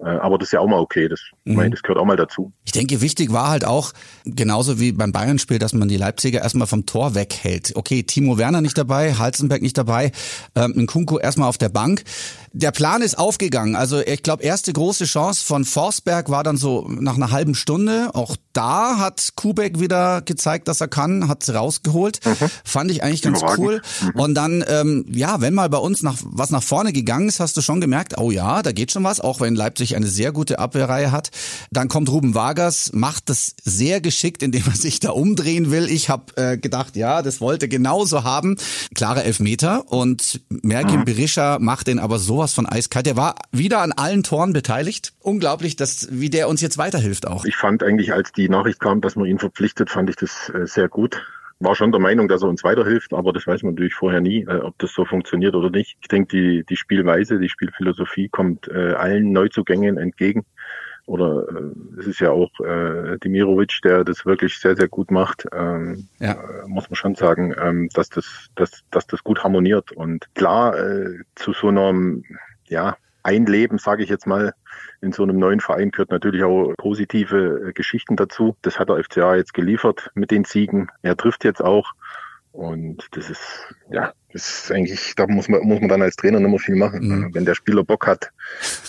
Äh, 0.00 0.08
aber 0.08 0.38
das 0.38 0.48
ist 0.48 0.52
ja 0.52 0.60
auch 0.60 0.66
mal 0.66 0.80
okay. 0.80 1.08
Das, 1.08 1.20
mhm. 1.44 1.54
meine, 1.54 1.70
das 1.70 1.82
gehört 1.82 1.98
auch 1.98 2.04
mal 2.04 2.16
dazu. 2.16 2.52
Ich 2.64 2.72
denke, 2.72 3.00
wichtig 3.00 3.32
war 3.32 3.48
halt 3.48 3.64
auch, 3.64 3.92
genauso 4.24 4.80
wie 4.80 4.92
beim 4.92 5.12
Bayern-Spiel, 5.12 5.58
dass 5.58 5.72
man 5.72 5.88
die 5.88 5.96
Leipziger 5.96 6.42
erstmal 6.42 6.66
vom 6.66 6.86
Tor 6.86 7.14
weghält. 7.14 7.72
Okay, 7.74 8.02
Timo 8.02 8.38
Werner 8.38 8.60
nicht 8.60 8.76
dabei, 8.76 9.14
Halzenberg 9.14 9.62
nicht 9.62 9.78
dabei, 9.78 10.12
ähm, 10.54 10.72
Nkunku 10.76 11.18
erstmal 11.18 11.48
auf 11.48 11.58
der 11.58 11.68
Bank. 11.68 12.04
Der 12.52 12.70
Plan 12.70 13.02
ist 13.02 13.18
aufgegangen. 13.18 13.76
Also 13.76 14.00
ich 14.00 14.22
glaube, 14.22 14.42
erste 14.42 14.72
große 14.72 15.04
Chance 15.04 15.44
von 15.44 15.64
Forsberg 15.64 16.28
war 16.28 16.42
dann 16.42 16.56
so 16.56 16.86
nach 16.88 17.16
einer 17.16 17.30
halben 17.30 17.54
Stunde. 17.54 18.10
Auch 18.14 18.36
da 18.54 18.98
hat 18.98 19.32
Kubek 19.34 19.80
wieder 19.80 20.22
gezeigt, 20.22 20.68
dass 20.68 20.80
er 20.80 20.88
kann, 20.88 21.28
hat 21.28 21.48
rausgeholt. 21.48 22.20
Mhm. 22.24 22.50
Fand 22.64 22.90
ich 22.90 23.02
eigentlich 23.02 23.22
ganz 23.22 23.42
cool. 23.58 23.82
Mhm. 24.02 24.20
Und 24.20 24.34
dann, 24.34 24.64
ähm, 24.68 25.04
ja, 25.10 25.40
wenn 25.40 25.54
mal 25.54 25.68
bei 25.68 25.78
uns 25.78 26.02
nach, 26.02 26.16
was 26.22 26.50
nach 26.50 26.62
vorne 26.62 26.92
gegangen 26.92 27.28
ist, 27.28 27.40
hast 27.40 27.56
du 27.56 27.60
schon 27.60 27.80
gemerkt, 27.80 28.16
oh 28.18 28.30
ja, 28.30 28.62
da 28.62 28.72
geht 28.72 28.92
schon 28.92 29.04
was, 29.04 29.20
auch 29.20 29.40
wenn 29.40 29.54
Leipzig 29.54 29.96
eine 29.96 30.06
sehr 30.06 30.32
gute 30.32 30.58
Abwehrreihe 30.58 31.12
hat. 31.12 31.30
Dann 31.70 31.88
kommt 31.88 32.08
Ruben 32.08 32.34
Vargas, 32.34 32.92
macht 32.94 33.28
das 33.28 33.54
sehr 33.62 34.00
geschickt, 34.00 34.42
indem 34.42 34.64
er 34.66 34.76
sich 34.76 35.00
da 35.00 35.10
umdrehen 35.10 35.70
will. 35.70 35.90
Ich 35.90 36.08
habe 36.08 36.36
äh, 36.36 36.56
gedacht, 36.56 36.96
ja, 36.96 37.22
das 37.22 37.40
wollte 37.40 37.68
genauso 37.68 38.24
haben. 38.24 38.56
Klare 38.94 39.24
Elfmeter 39.24 39.90
und 39.90 40.40
Merkin 40.48 41.00
mhm. 41.00 41.04
Berisha 41.04 41.58
macht 41.58 41.88
den 41.88 41.98
aber 41.98 42.18
sowas 42.18 42.52
von 42.52 42.66
eiskalt. 42.66 43.06
Der 43.06 43.16
war 43.16 43.34
wieder 43.50 43.80
an 43.80 43.92
allen 43.92 44.22
Toren 44.22 44.52
beteiligt. 44.52 45.12
Unglaublich, 45.18 45.76
dass, 45.76 46.08
wie 46.10 46.30
der 46.30 46.48
uns 46.48 46.60
jetzt 46.60 46.78
weiterhilft 46.78 47.26
auch. 47.26 47.44
Ich 47.44 47.56
fand 47.56 47.82
eigentlich, 47.82 48.12
als 48.12 48.30
die 48.32 48.43
Nachricht 48.48 48.80
kam, 48.80 49.00
dass 49.00 49.16
man 49.16 49.26
ihn 49.26 49.38
verpflichtet, 49.38 49.90
fand 49.90 50.10
ich 50.10 50.16
das 50.16 50.50
äh, 50.50 50.66
sehr 50.66 50.88
gut 50.88 51.22
war 51.60 51.74
schon 51.74 51.92
der 51.92 52.00
Meinung, 52.00 52.28
dass 52.28 52.42
er 52.42 52.48
uns 52.48 52.64
weiterhilft, 52.64 53.12
aber 53.12 53.32
das 53.32 53.46
weiß 53.46 53.62
man 53.62 53.74
natürlich 53.74 53.94
vorher 53.94 54.20
nie, 54.20 54.42
äh, 54.42 54.60
ob 54.60 54.78
das 54.78 54.92
so 54.92 55.04
funktioniert 55.04 55.54
oder 55.54 55.70
nicht. 55.70 55.96
Ich 56.00 56.08
denke, 56.08 56.28
die, 56.36 56.64
die 56.64 56.76
Spielweise, 56.76 57.38
die 57.38 57.48
Spielphilosophie 57.48 58.28
kommt 58.28 58.68
äh, 58.68 58.92
allen 58.92 59.32
Neuzugängen 59.32 59.98
entgegen. 59.98 60.44
Oder 61.06 61.46
äh, 61.48 62.00
es 62.00 62.06
ist 62.06 62.20
ja 62.20 62.30
auch 62.30 62.50
äh, 62.60 63.18
Dimirovic, 63.18 63.80
der 63.84 64.04
das 64.04 64.24
wirklich 64.24 64.58
sehr, 64.58 64.74
sehr 64.74 64.88
gut 64.88 65.10
macht. 65.10 65.46
Ähm, 65.52 66.08
ja. 66.18 66.36
muss 66.66 66.88
man 66.88 66.96
schon 66.96 67.14
sagen, 67.14 67.54
ähm, 67.60 67.88
dass, 67.92 68.08
das, 68.08 68.48
dass, 68.54 68.82
dass 68.90 69.06
das 69.06 69.22
gut 69.22 69.44
harmoniert. 69.44 69.92
Und 69.92 70.26
klar, 70.34 70.78
äh, 70.78 71.18
zu 71.34 71.52
so 71.52 71.68
einem 71.68 72.24
ja, 72.66 72.96
Einleben, 73.22 73.78
sage 73.78 74.02
ich 74.02 74.08
jetzt 74.08 74.26
mal, 74.26 74.54
in 75.04 75.12
so 75.12 75.22
einem 75.22 75.38
neuen 75.38 75.60
Verein 75.60 75.90
gehört 75.90 76.10
natürlich 76.10 76.42
auch 76.42 76.72
positive 76.76 77.68
äh, 77.68 77.72
Geschichten 77.72 78.16
dazu. 78.16 78.56
Das 78.62 78.78
hat 78.78 78.88
der 78.88 79.02
FCA 79.04 79.36
jetzt 79.36 79.54
geliefert 79.54 80.10
mit 80.14 80.30
den 80.30 80.44
Siegen. 80.44 80.90
Er 81.02 81.16
trifft 81.16 81.44
jetzt 81.44 81.62
auch. 81.62 81.92
Und 82.52 83.08
das 83.12 83.30
ist, 83.30 83.74
ja, 83.90 84.12
ist 84.34 84.72
eigentlich, 84.72 85.14
da 85.16 85.26
muss 85.26 85.48
man, 85.48 85.62
muss 85.62 85.80
man 85.80 85.88
dann 85.88 86.02
als 86.02 86.16
Trainer 86.16 86.40
nicht 86.40 86.50
mehr 86.50 86.58
viel 86.58 86.74
machen. 86.74 87.06
Mhm. 87.06 87.34
Wenn 87.34 87.44
der 87.44 87.54
Spieler 87.54 87.84
Bock 87.84 88.06
hat 88.06 88.30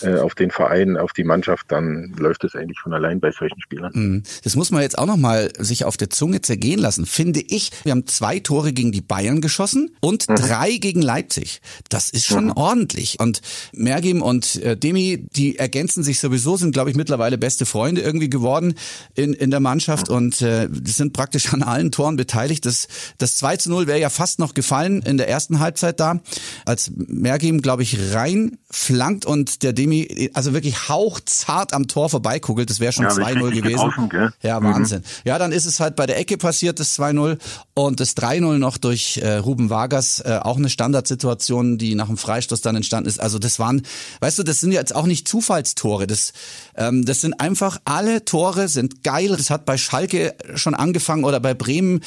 äh, 0.01 0.15
auf 0.17 0.33
den 0.35 0.49
Verein, 0.49 0.97
auf 0.97 1.13
die 1.13 1.23
Mannschaft, 1.23 1.71
dann 1.71 2.13
läuft 2.17 2.43
es 2.43 2.55
eigentlich 2.55 2.79
von 2.79 2.93
allein 2.93 3.19
bei 3.19 3.31
solchen 3.31 3.61
Spielern. 3.61 3.91
Mhm. 3.93 4.23
Das 4.43 4.55
muss 4.55 4.71
man 4.71 4.81
jetzt 4.81 4.97
auch 4.97 5.05
nochmal 5.05 5.51
sich 5.59 5.85
auf 5.85 5.97
der 5.97 6.09
Zunge 6.09 6.41
zergehen 6.41 6.79
lassen, 6.79 7.05
finde 7.05 7.41
ich. 7.41 7.71
Wir 7.83 7.91
haben 7.91 8.07
zwei 8.07 8.39
Tore 8.39 8.73
gegen 8.73 8.91
die 8.91 9.01
Bayern 9.01 9.39
geschossen 9.39 9.95
und 9.99 10.27
mhm. 10.27 10.35
drei 10.35 10.77
gegen 10.77 11.01
Leipzig. 11.01 11.61
Das 11.89 12.09
ist 12.09 12.25
schon 12.25 12.45
mhm. 12.45 12.53
ordentlich. 12.53 13.19
Und 13.19 13.41
Mergim 13.73 14.21
und 14.21 14.55
äh, 14.63 14.75
Demi, 14.75 15.27
die 15.35 15.59
ergänzen 15.59 16.03
sich 16.03 16.19
sowieso, 16.19 16.57
sind, 16.57 16.71
glaube 16.71 16.89
ich, 16.89 16.95
mittlerweile 16.95 17.37
beste 17.37 17.65
Freunde 17.65 18.01
irgendwie 18.01 18.29
geworden 18.29 18.73
in, 19.13 19.33
in 19.33 19.51
der 19.51 19.59
Mannschaft 19.59 20.09
mhm. 20.09 20.15
und 20.15 20.41
äh, 20.41 20.69
sind 20.83 21.13
praktisch 21.13 21.53
an 21.53 21.61
allen 21.61 21.91
Toren 21.91 22.15
beteiligt. 22.15 22.65
Das, 22.65 22.87
das 23.19 23.35
2 23.37 23.57
zu 23.57 23.69
0 23.69 23.85
wäre 23.85 23.99
ja 23.99 24.09
fast 24.09 24.39
noch 24.39 24.55
gefallen 24.55 25.03
in 25.03 25.17
der 25.17 25.34
ersten 25.35 25.59
Halbzeit 25.59 25.99
da, 25.99 26.21
als 26.65 26.91
Mergim, 26.95 27.61
glaube 27.61 27.83
ich, 27.83 28.13
rein 28.13 28.57
flankt 28.71 29.25
und 29.25 29.63
der 29.63 29.73
Demi, 29.73 30.29
also 30.33 30.53
wirklich 30.53 30.89
hauchzart 30.89 31.73
am 31.73 31.87
Tor 31.87 32.09
vorbeikugelt. 32.09 32.69
Das 32.69 32.79
wäre 32.79 32.93
schon 32.93 33.05
ja, 33.05 33.11
2-0 33.11 33.51
gewesen. 33.51 33.91
Getroffen, 33.91 34.33
ja, 34.41 34.59
mhm. 34.59 34.65
Wahnsinn. 34.65 34.99
Mhm. 34.99 35.05
Ja, 35.25 35.37
dann 35.37 35.51
ist 35.51 35.65
es 35.65 35.79
halt 35.79 35.95
bei 35.95 36.05
der 36.05 36.17
Ecke 36.17 36.37
passiert, 36.37 36.79
das 36.79 36.97
2-0 36.97 37.37
und 37.73 37.99
das 37.99 38.15
3-0 38.15 38.57
noch 38.57 38.77
durch 38.77 39.17
äh, 39.17 39.35
Ruben 39.35 39.69
Vargas, 39.69 40.21
äh, 40.21 40.39
auch 40.41 40.57
eine 40.57 40.69
Standardsituation, 40.69 41.77
die 41.77 41.95
nach 41.95 42.07
dem 42.07 42.17
Freistoß 42.17 42.61
dann 42.61 42.75
entstanden 42.75 43.09
ist. 43.09 43.19
Also 43.19 43.39
das 43.39 43.59
waren, 43.59 43.81
weißt 44.21 44.39
du, 44.39 44.43
das 44.43 44.61
sind 44.61 44.71
jetzt 44.71 44.95
auch 44.95 45.05
nicht 45.05 45.27
Zufallstore. 45.27 46.07
Das, 46.07 46.33
ähm, 46.75 47.05
das 47.05 47.21
sind 47.21 47.39
einfach 47.39 47.79
alle 47.85 48.23
Tore 48.25 48.67
sind 48.67 49.03
geil. 49.03 49.35
Das 49.37 49.49
hat 49.49 49.65
bei 49.65 49.77
Schalke 49.77 50.35
schon 50.55 50.75
angefangen 50.75 51.23
oder 51.23 51.39
bei 51.39 51.53
Bremen. 51.53 52.01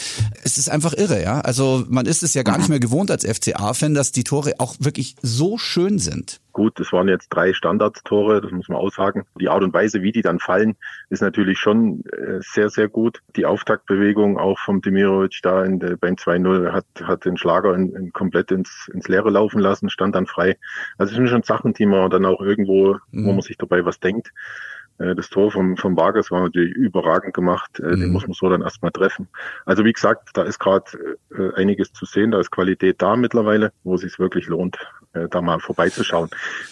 Es 0.45 0.59
ist 0.59 0.71
einfach 0.71 0.95
irre, 0.95 1.23
ja. 1.23 1.41
Also 1.41 1.85
man 1.89 2.07
ist 2.07 2.23
es 2.23 2.35
ja 2.35 2.43
gar 2.43 2.59
nicht 2.59 2.69
mehr 2.69 2.81
gewohnt 2.81 3.11
als 3.19 3.39
FCA-Fan, 3.39 3.95
dass 3.95 4.13
die 4.13 4.25
Tore 4.25 4.55
auch 4.59 4.77
wirklich 4.79 5.17
so 5.23 5.59
schön 5.59 5.99
sind. 5.99 6.41
Gut, 6.53 6.81
es 6.81 6.93
waren 6.93 7.09
jetzt 7.09 7.29
drei 7.29 7.53
Standardtore, 7.53 8.41
das 8.41 8.51
muss 8.51 8.69
man 8.69 8.79
auch 8.79 8.91
sagen. 8.91 9.25
Die 9.41 9.49
Art 9.49 9.63
und 9.63 9.73
Weise, 9.73 10.03
wie 10.03 10.11
die 10.11 10.23
dann 10.23 10.41
fallen, 10.41 10.77
ist 11.09 11.23
natürlich 11.23 11.59
schon 11.59 12.03
äh, 12.07 12.41
sehr, 12.41 12.69
sehr 12.69 12.89
gut. 12.89 13.21
Die 13.37 13.47
Auftaktbewegung 13.47 14.39
auch 14.39 14.59
vom 14.59 14.81
Demirovic 14.81 15.39
da 15.43 15.65
in 15.65 15.79
der, 15.79 15.97
beim 15.97 16.15
2-0 16.15 16.73
hat, 16.73 16.87
hat 17.03 17.25
den 17.25 17.37
Schlager 17.37 17.75
in, 17.75 17.95
in 17.95 18.13
komplett 18.13 18.51
ins, 18.51 18.89
ins 18.93 19.07
Leere 19.07 19.31
laufen 19.31 19.61
lassen, 19.61 19.89
stand 19.89 20.17
dann 20.17 20.27
frei. 20.27 20.57
Also 20.97 21.13
es 21.13 21.17
sind 21.17 21.29
schon 21.29 21.45
Sachen, 21.45 21.75
die 21.75 21.87
man 21.87 22.11
dann 22.11 22.25
auch 22.25 22.41
irgendwo, 22.41 22.97
mhm. 23.13 23.27
wo 23.27 23.33
man 23.33 23.43
sich 23.43 23.57
dabei 23.57 23.85
was 23.85 24.01
denkt. 24.01 24.33
Äh, 24.99 25.15
das 25.15 25.31
Tor 25.31 25.51
vom, 25.51 25.77
vom 25.77 25.97
Vargas 25.97 26.31
war 26.31 26.43
natürlich 26.43 26.75
überragend 26.75 27.35
gemacht. 27.35 27.81
Äh, 27.81 27.97
mhm. 27.97 28.01
Den 28.01 28.13
muss 28.13 28.27
man 28.27 28.35
so 28.35 28.49
dann 28.49 28.63
erstmal 28.63 28.93
treffen. 28.93 29.29
Also 29.65 29.85
wie 29.85 29.93
gesagt, 29.93 30.31
da 30.35 30.43
ist 30.43 30.59
gerade 30.59 30.85
äh, 31.37 31.55
einiges 31.55 31.93
zu 31.93 32.05
sehen. 32.05 32.31
Da 32.31 32.41
ist 32.41 32.51
Qualität 32.51 33.01
da 33.01 33.17
mittlerweile, 33.17 33.73
wo 33.85 33.95
es 33.95 34.03
sich 34.03 34.19
wirklich 34.19 34.47
lohnt, 34.47 34.79
äh, 35.15 35.29
da 35.29 35.41
mal 35.41 35.61
vorbeizuschauen. 35.61 36.29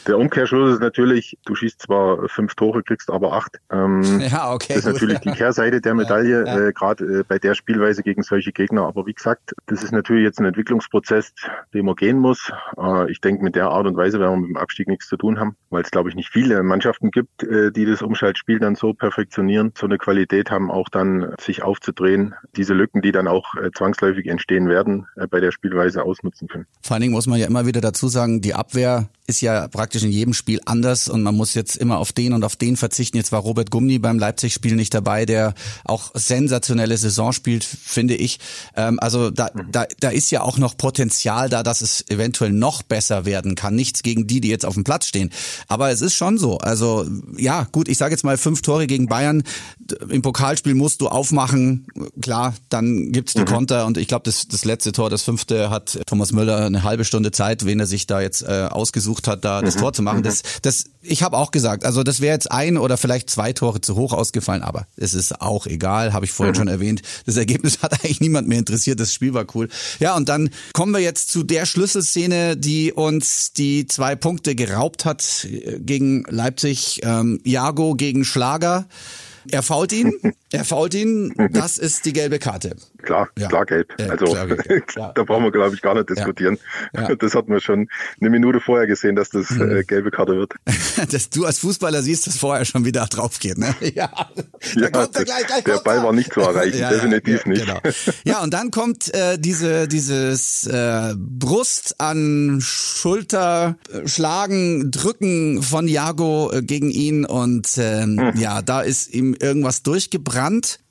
Der 0.06 0.18
Umkehrschluss 0.18 0.74
ist 0.74 0.80
natürlich, 0.80 1.38
du 1.44 1.54
schießt 1.54 1.80
zwar 1.82 2.28
fünf 2.28 2.54
Tore, 2.54 2.82
kriegst 2.82 3.10
aber 3.10 3.32
acht. 3.32 3.58
Ähm, 3.70 4.02
ja, 4.20 4.52
okay. 4.52 4.74
Das 4.74 4.78
ist 4.78 4.84
gut. 4.84 4.94
natürlich 4.94 5.20
die 5.20 5.30
Kehrseite 5.30 5.80
der 5.80 5.94
Medaille, 5.94 6.44
ja, 6.44 6.58
ja. 6.58 6.68
äh, 6.68 6.72
gerade 6.72 7.24
bei 7.24 7.38
der 7.38 7.54
Spielweise 7.54 8.02
gegen 8.02 8.22
solche 8.22 8.52
Gegner. 8.52 8.86
Aber 8.86 9.06
wie 9.06 9.14
gesagt, 9.14 9.54
das 9.66 9.82
ist 9.82 9.92
natürlich 9.92 10.24
jetzt 10.24 10.38
ein 10.38 10.46
Entwicklungsprozess, 10.46 11.32
den 11.72 11.86
man 11.86 11.94
gehen 11.94 12.18
muss. 12.18 12.52
Ich 13.08 13.20
denke, 13.20 13.42
mit 13.42 13.54
der 13.54 13.68
Art 13.68 13.86
und 13.86 13.96
Weise 13.96 14.20
werden 14.20 14.32
wir 14.32 14.40
mit 14.40 14.50
dem 14.50 14.56
Abstieg 14.56 14.88
nichts 14.88 15.08
zu 15.08 15.16
tun 15.16 15.38
haben, 15.38 15.56
weil 15.70 15.82
es, 15.82 15.90
glaube 15.90 16.08
ich, 16.08 16.14
nicht 16.14 16.28
viele 16.28 16.62
Mannschaften 16.62 17.10
gibt, 17.10 17.42
die 17.42 17.86
das 17.86 18.02
Umschaltspiel 18.16 18.58
dann 18.58 18.76
so 18.76 18.94
perfektionieren, 18.94 19.72
so 19.78 19.84
eine 19.86 19.98
Qualität 19.98 20.50
haben, 20.50 20.70
auch 20.70 20.88
dann 20.88 21.34
sich 21.38 21.62
aufzudrehen, 21.62 22.34
diese 22.56 22.72
Lücken, 22.72 23.02
die 23.02 23.12
dann 23.12 23.28
auch 23.28 23.54
äh, 23.56 23.70
zwangsläufig 23.76 24.26
entstehen 24.26 24.70
werden, 24.70 25.06
äh, 25.16 25.26
bei 25.26 25.40
der 25.40 25.52
Spielweise 25.52 26.02
ausnutzen 26.02 26.48
können. 26.48 26.66
Vor 26.80 26.94
allen 26.94 27.02
Dingen 27.02 27.12
muss 27.12 27.26
man 27.26 27.38
ja 27.38 27.46
immer 27.46 27.66
wieder 27.66 27.82
dazu 27.82 28.08
sagen, 28.08 28.40
die 28.40 28.54
Abwehr 28.54 29.10
ist 29.26 29.40
ja 29.40 29.66
praktisch 29.68 30.04
in 30.04 30.10
jedem 30.10 30.34
Spiel 30.34 30.60
anders 30.64 31.08
und 31.08 31.22
man 31.22 31.34
muss 31.34 31.54
jetzt 31.54 31.76
immer 31.76 31.98
auf 31.98 32.12
den 32.12 32.32
und 32.32 32.44
auf 32.44 32.56
den 32.56 32.76
verzichten. 32.76 33.16
Jetzt 33.16 33.32
war 33.32 33.40
Robert 33.40 33.70
Gumni 33.70 33.98
beim 33.98 34.18
Leipzig-Spiel 34.18 34.76
nicht 34.76 34.94
dabei, 34.94 35.26
der 35.26 35.54
auch 35.84 36.12
sensationelle 36.14 36.96
Saison 36.96 37.32
spielt, 37.32 37.64
finde 37.64 38.14
ich. 38.14 38.38
Ähm, 38.76 38.98
also 39.00 39.30
da, 39.30 39.50
mhm. 39.52 39.72
da, 39.72 39.86
da 40.00 40.10
ist 40.10 40.30
ja 40.30 40.42
auch 40.42 40.58
noch 40.58 40.76
Potenzial 40.76 41.48
da, 41.48 41.62
dass 41.62 41.80
es 41.80 42.08
eventuell 42.08 42.52
noch 42.52 42.82
besser 42.82 43.24
werden 43.24 43.56
kann. 43.56 43.74
Nichts 43.74 44.02
gegen 44.02 44.26
die, 44.26 44.40
die 44.40 44.48
jetzt 44.48 44.64
auf 44.64 44.74
dem 44.74 44.84
Platz 44.84 45.06
stehen. 45.06 45.30
Aber 45.66 45.90
es 45.90 46.00
ist 46.00 46.14
schon 46.14 46.38
so. 46.38 46.58
Also 46.58 47.04
ja, 47.36 47.66
gut, 47.72 47.88
ich 47.88 47.98
sage 48.06 48.14
jetzt 48.14 48.22
mal 48.24 48.36
fünf 48.36 48.62
Tore 48.62 48.86
gegen 48.86 49.06
Bayern. 49.08 49.42
Im 50.08 50.22
Pokalspiel 50.22 50.74
musst 50.74 51.00
du 51.00 51.08
aufmachen. 51.08 51.88
Klar, 52.22 52.54
dann 52.68 53.10
gibt's 53.10 53.32
die 53.32 53.40
mhm. 53.40 53.46
Konter 53.46 53.84
und 53.86 53.98
ich 53.98 54.06
glaube, 54.06 54.22
das, 54.22 54.46
das 54.46 54.64
letzte 54.64 54.92
Tor, 54.92 55.10
das 55.10 55.22
fünfte, 55.22 55.70
hat 55.70 55.98
Thomas 56.06 56.30
Müller 56.30 56.66
eine 56.66 56.84
halbe 56.84 57.04
Stunde 57.04 57.32
Zeit, 57.32 57.64
wen 57.64 57.80
er 57.80 57.86
sich 57.86 58.06
da 58.06 58.20
jetzt 58.20 58.42
äh, 58.42 58.68
ausgesucht 58.70 59.26
hat, 59.26 59.44
da 59.44 59.60
das 59.60 59.74
mhm. 59.74 59.80
Tor 59.80 59.92
zu 59.92 60.02
machen. 60.02 60.18
Mhm. 60.18 60.22
Das, 60.22 60.42
das, 60.62 60.84
ich 61.02 61.24
habe 61.24 61.36
auch 61.36 61.50
gesagt, 61.50 61.84
also 61.84 62.04
das 62.04 62.20
wäre 62.20 62.32
jetzt 62.32 62.52
ein 62.52 62.78
oder 62.78 62.96
vielleicht 62.96 63.28
zwei 63.28 63.52
Tore 63.52 63.80
zu 63.80 63.96
hoch 63.96 64.12
ausgefallen, 64.12 64.62
aber 64.62 64.86
es 64.96 65.12
ist 65.12 65.40
auch 65.40 65.66
egal, 65.66 66.12
habe 66.12 66.26
ich 66.26 66.30
vorhin 66.30 66.52
mhm. 66.52 66.58
schon 66.58 66.68
erwähnt. 66.68 67.02
Das 67.26 67.36
Ergebnis 67.36 67.82
hat 67.82 67.92
eigentlich 68.04 68.20
niemand 68.20 68.46
mehr 68.46 68.60
interessiert, 68.60 69.00
das 69.00 69.12
Spiel 69.12 69.34
war 69.34 69.46
cool. 69.56 69.68
Ja, 69.98 70.14
und 70.14 70.28
dann 70.28 70.50
kommen 70.74 70.92
wir 70.92 71.00
jetzt 71.00 71.32
zu 71.32 71.42
der 71.42 71.66
Schlüsselszene, 71.66 72.56
die 72.56 72.92
uns 72.92 73.52
die 73.52 73.88
zwei 73.88 74.14
Punkte 74.14 74.54
geraubt 74.54 75.04
hat 75.04 75.44
äh, 75.44 75.80
gegen 75.80 76.22
Leipzig. 76.28 77.00
Ähm, 77.02 77.40
Jago 77.44 77.95
gegen 77.96 78.24
Schlager. 78.24 78.86
Er 79.50 79.62
fault 79.62 79.92
ihn, 79.92 80.12
er 80.56 80.64
fault 80.64 80.94
ihn, 80.94 81.34
das 81.52 81.76
ist 81.78 82.06
die 82.06 82.12
gelbe 82.12 82.38
Karte. 82.38 82.76
Klar, 83.02 83.28
ja. 83.38 83.48
klar 83.48 83.66
gelb. 83.66 83.92
Äh, 83.98 84.08
also 84.08 84.24
klar, 84.24 84.48
ja. 84.48 85.12
da 85.14 85.22
brauchen 85.22 85.44
wir, 85.44 85.52
glaube 85.52 85.74
ich, 85.74 85.82
gar 85.82 85.94
nicht 85.94 86.10
diskutieren. 86.10 86.58
Ja. 86.94 87.14
Das 87.26 87.34
hat 87.34 87.48
man 87.48 87.60
schon 87.60 87.88
eine 88.20 88.30
Minute 88.30 88.60
vorher 88.60 88.86
gesehen, 88.86 89.16
dass 89.16 89.30
das 89.30 89.50
mhm. 89.50 89.78
äh, 89.78 89.84
gelbe 89.84 90.10
Karte 90.10 90.36
wird. 90.36 90.54
dass 91.10 91.30
du 91.30 91.44
als 91.44 91.58
Fußballer 91.60 92.02
siehst, 92.02 92.26
dass 92.26 92.36
vorher 92.36 92.64
schon 92.64 92.84
wieder 92.84 93.06
drauf 93.06 93.38
geht, 93.38 93.58
ne? 93.58 93.74
Ja, 93.80 94.10
ja 94.74 94.90
kommt 94.90 95.16
er 95.16 95.24
gleich, 95.24 95.46
gleich 95.46 95.64
der 95.64 95.78
Ball 95.78 96.02
war 96.02 96.12
nicht 96.12 96.32
zu 96.32 96.40
erreichen, 96.40 96.78
definitiv 96.78 97.46
nicht. 97.46 97.64
Genau. 97.64 97.80
Ja, 98.24 98.42
und 98.42 98.52
dann 98.52 98.70
kommt 98.70 99.12
äh, 99.14 99.38
diese 99.38 99.88
dieses 99.88 100.66
äh, 100.66 101.14
Brust 101.16 102.00
an 102.00 102.58
Schulter 102.60 103.76
äh, 103.92 104.06
schlagen, 104.06 104.90
drücken 104.90 105.62
von 105.62 105.88
Jago 105.88 106.52
äh, 106.52 106.62
gegen 106.62 106.90
ihn 106.90 107.24
und 107.24 107.68
ähm, 107.78 108.16
mhm. 108.16 108.32
ja, 108.36 108.62
da 108.62 108.82
ist 108.82 109.12
ihm 109.12 109.34
irgendwas 109.34 109.82
durchgebrannt. 109.82 110.45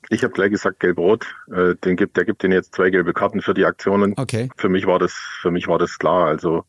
Ich 0.08 0.22
habe 0.22 0.32
gleich 0.32 0.50
gesagt 0.50 0.80
gelb-rot. 0.80 1.26
Äh, 1.52 1.74
den 1.76 1.96
gibt, 1.96 2.16
der 2.16 2.24
gibt 2.24 2.42
den 2.42 2.52
jetzt 2.52 2.74
zwei 2.74 2.90
gelbe 2.90 3.12
Karten 3.12 3.40
für 3.40 3.54
die 3.54 3.64
Aktionen. 3.64 4.14
Okay. 4.16 4.48
Für 4.56 4.68
mich 4.68 4.86
war 4.86 4.98
das, 4.98 5.12
für 5.12 5.50
mich 5.50 5.66
war 5.66 5.78
das 5.78 5.98
klar. 5.98 6.26
Also 6.26 6.64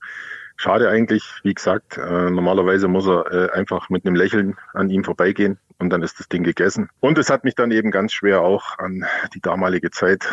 schade 0.56 0.90
eigentlich. 0.90 1.24
Wie 1.44 1.54
gesagt, 1.54 1.98
äh, 1.98 2.30
normalerweise 2.30 2.88
muss 2.88 3.08
er 3.08 3.32
äh, 3.32 3.52
einfach 3.52 3.90
mit 3.90 4.06
einem 4.06 4.16
Lächeln 4.16 4.58
an 4.74 4.90
ihm 4.90 5.04
vorbeigehen 5.04 5.60
und 5.80 5.92
dann 5.92 6.02
ist 6.02 6.20
das 6.20 6.28
Ding 6.28 6.44
gegessen. 6.44 6.90
Und 7.00 7.18
es 7.18 7.30
hat 7.30 7.44
mich 7.44 7.56
dann 7.56 7.72
eben 7.72 7.92
ganz 7.92 8.14
schwer 8.14 8.42
auch 8.42 8.78
an 8.80 9.06
die 9.34 9.42
damalige 9.42 9.92
Zeit 9.92 10.28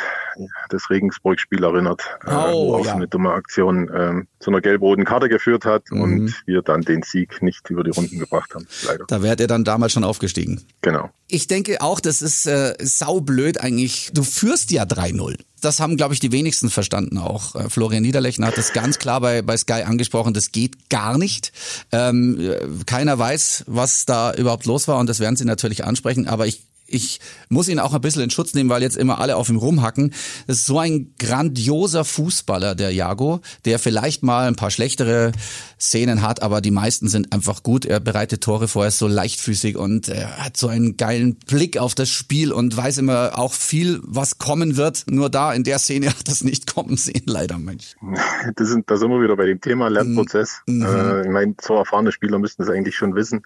des 0.72 0.90
Regensburg-Spiels 0.90 1.62
erinnert, 1.62 2.02
oh, 2.26 2.30
äh, 2.30 2.52
wo 2.52 2.74
auch 2.74 2.84
ja. 2.84 2.92
so 2.92 2.96
eine 2.96 3.08
dumme 3.08 3.30
Aktion 3.30 3.88
äh, 3.88 4.22
zu 4.40 4.50
einer 4.50 4.60
gelb-roten 4.60 5.04
Karte 5.04 5.28
geführt 5.28 5.64
hat 5.64 5.90
mhm. 5.90 6.00
und 6.00 6.42
wir 6.46 6.62
dann 6.62 6.82
den 6.82 7.02
Sieg 7.02 7.42
nicht 7.42 7.68
über 7.70 7.84
die 7.84 7.90
Runden 7.90 8.18
gebracht 8.18 8.54
haben. 8.54 8.66
Leider. 8.86 9.04
Da 9.06 9.22
wärt 9.22 9.40
ihr 9.40 9.46
dann 9.46 9.64
damals 9.64 9.92
schon 9.92 10.04
aufgestiegen. 10.04 10.62
Genau. 10.82 11.10
Ich 11.28 11.46
denke 11.46 11.80
auch, 11.80 12.00
das 12.00 12.22
ist 12.22 12.46
äh, 12.46 12.74
saublöd 12.80 13.60
eigentlich. 13.60 14.10
Du 14.12 14.22
führst 14.22 14.70
ja 14.70 14.84
3-0 14.84 15.36
das 15.64 15.80
haben, 15.80 15.96
glaube 15.96 16.14
ich, 16.14 16.20
die 16.20 16.32
wenigsten 16.32 16.70
verstanden 16.70 17.18
auch. 17.18 17.54
Äh, 17.54 17.70
Florian 17.70 18.02
Niederlechner 18.02 18.48
hat 18.48 18.58
das 18.58 18.72
ganz 18.72 18.98
klar 18.98 19.20
bei, 19.20 19.42
bei 19.42 19.56
Sky 19.56 19.82
angesprochen, 19.84 20.34
das 20.34 20.52
geht 20.52 20.90
gar 20.90 21.18
nicht. 21.18 21.52
Ähm, 21.90 22.38
äh, 22.38 22.84
keiner 22.86 23.18
weiß, 23.18 23.64
was 23.66 24.04
da 24.06 24.34
überhaupt 24.34 24.66
los 24.66 24.88
war 24.88 24.98
und 24.98 25.08
das 25.08 25.20
werden 25.20 25.36
sie 25.36 25.44
natürlich 25.44 25.84
ansprechen, 25.84 26.28
aber 26.28 26.46
ich 26.46 26.62
ich 26.94 27.20
muss 27.48 27.68
ihn 27.68 27.78
auch 27.78 27.92
ein 27.92 28.00
bisschen 28.00 28.22
in 28.22 28.30
Schutz 28.30 28.54
nehmen, 28.54 28.70
weil 28.70 28.82
jetzt 28.82 28.96
immer 28.96 29.20
alle 29.20 29.36
auf 29.36 29.48
ihm 29.48 29.56
rumhacken. 29.56 30.14
Das 30.46 30.58
ist 30.58 30.66
so 30.66 30.78
ein 30.78 31.12
grandioser 31.18 32.04
Fußballer, 32.04 32.74
der 32.74 32.92
Jago, 32.92 33.40
der 33.64 33.78
vielleicht 33.78 34.22
mal 34.22 34.46
ein 34.46 34.56
paar 34.56 34.70
schlechtere 34.70 35.32
Szenen 35.78 36.22
hat, 36.22 36.42
aber 36.42 36.60
die 36.60 36.70
meisten 36.70 37.08
sind 37.08 37.32
einfach 37.32 37.62
gut. 37.62 37.84
Er 37.84 38.00
bereitet 38.00 38.42
Tore 38.42 38.68
vor, 38.68 38.84
er 38.84 38.88
ist 38.88 38.98
so 38.98 39.08
leichtfüßig 39.08 39.76
und 39.76 40.08
er 40.08 40.38
hat 40.38 40.56
so 40.56 40.68
einen 40.68 40.96
geilen 40.96 41.34
Blick 41.34 41.78
auf 41.78 41.94
das 41.94 42.08
Spiel 42.08 42.52
und 42.52 42.76
weiß 42.76 42.98
immer 42.98 43.38
auch 43.38 43.52
viel, 43.52 44.00
was 44.02 44.38
kommen 44.38 44.76
wird. 44.76 45.04
Nur 45.10 45.30
da 45.30 45.52
in 45.52 45.64
der 45.64 45.78
Szene 45.78 46.08
hat 46.10 46.28
das 46.28 46.44
nicht 46.44 46.72
kommen 46.72 46.96
sehen, 46.96 47.24
leider, 47.26 47.58
Mensch. 47.58 47.96
Das 48.56 48.68
sind, 48.68 48.90
da 48.90 48.96
sind 48.96 49.10
wir 49.10 49.20
wieder 49.20 49.36
bei 49.36 49.46
dem 49.46 49.60
Thema 49.60 49.88
Lernprozess. 49.88 50.60
Mhm. 50.66 50.84
Äh, 50.84 51.22
ich 51.22 51.30
meine, 51.30 51.54
so 51.60 51.74
erfahrene 51.74 52.12
Spieler 52.12 52.38
müssten 52.38 52.62
das 52.62 52.70
eigentlich 52.70 52.94
schon 52.94 53.14
wissen. 53.14 53.42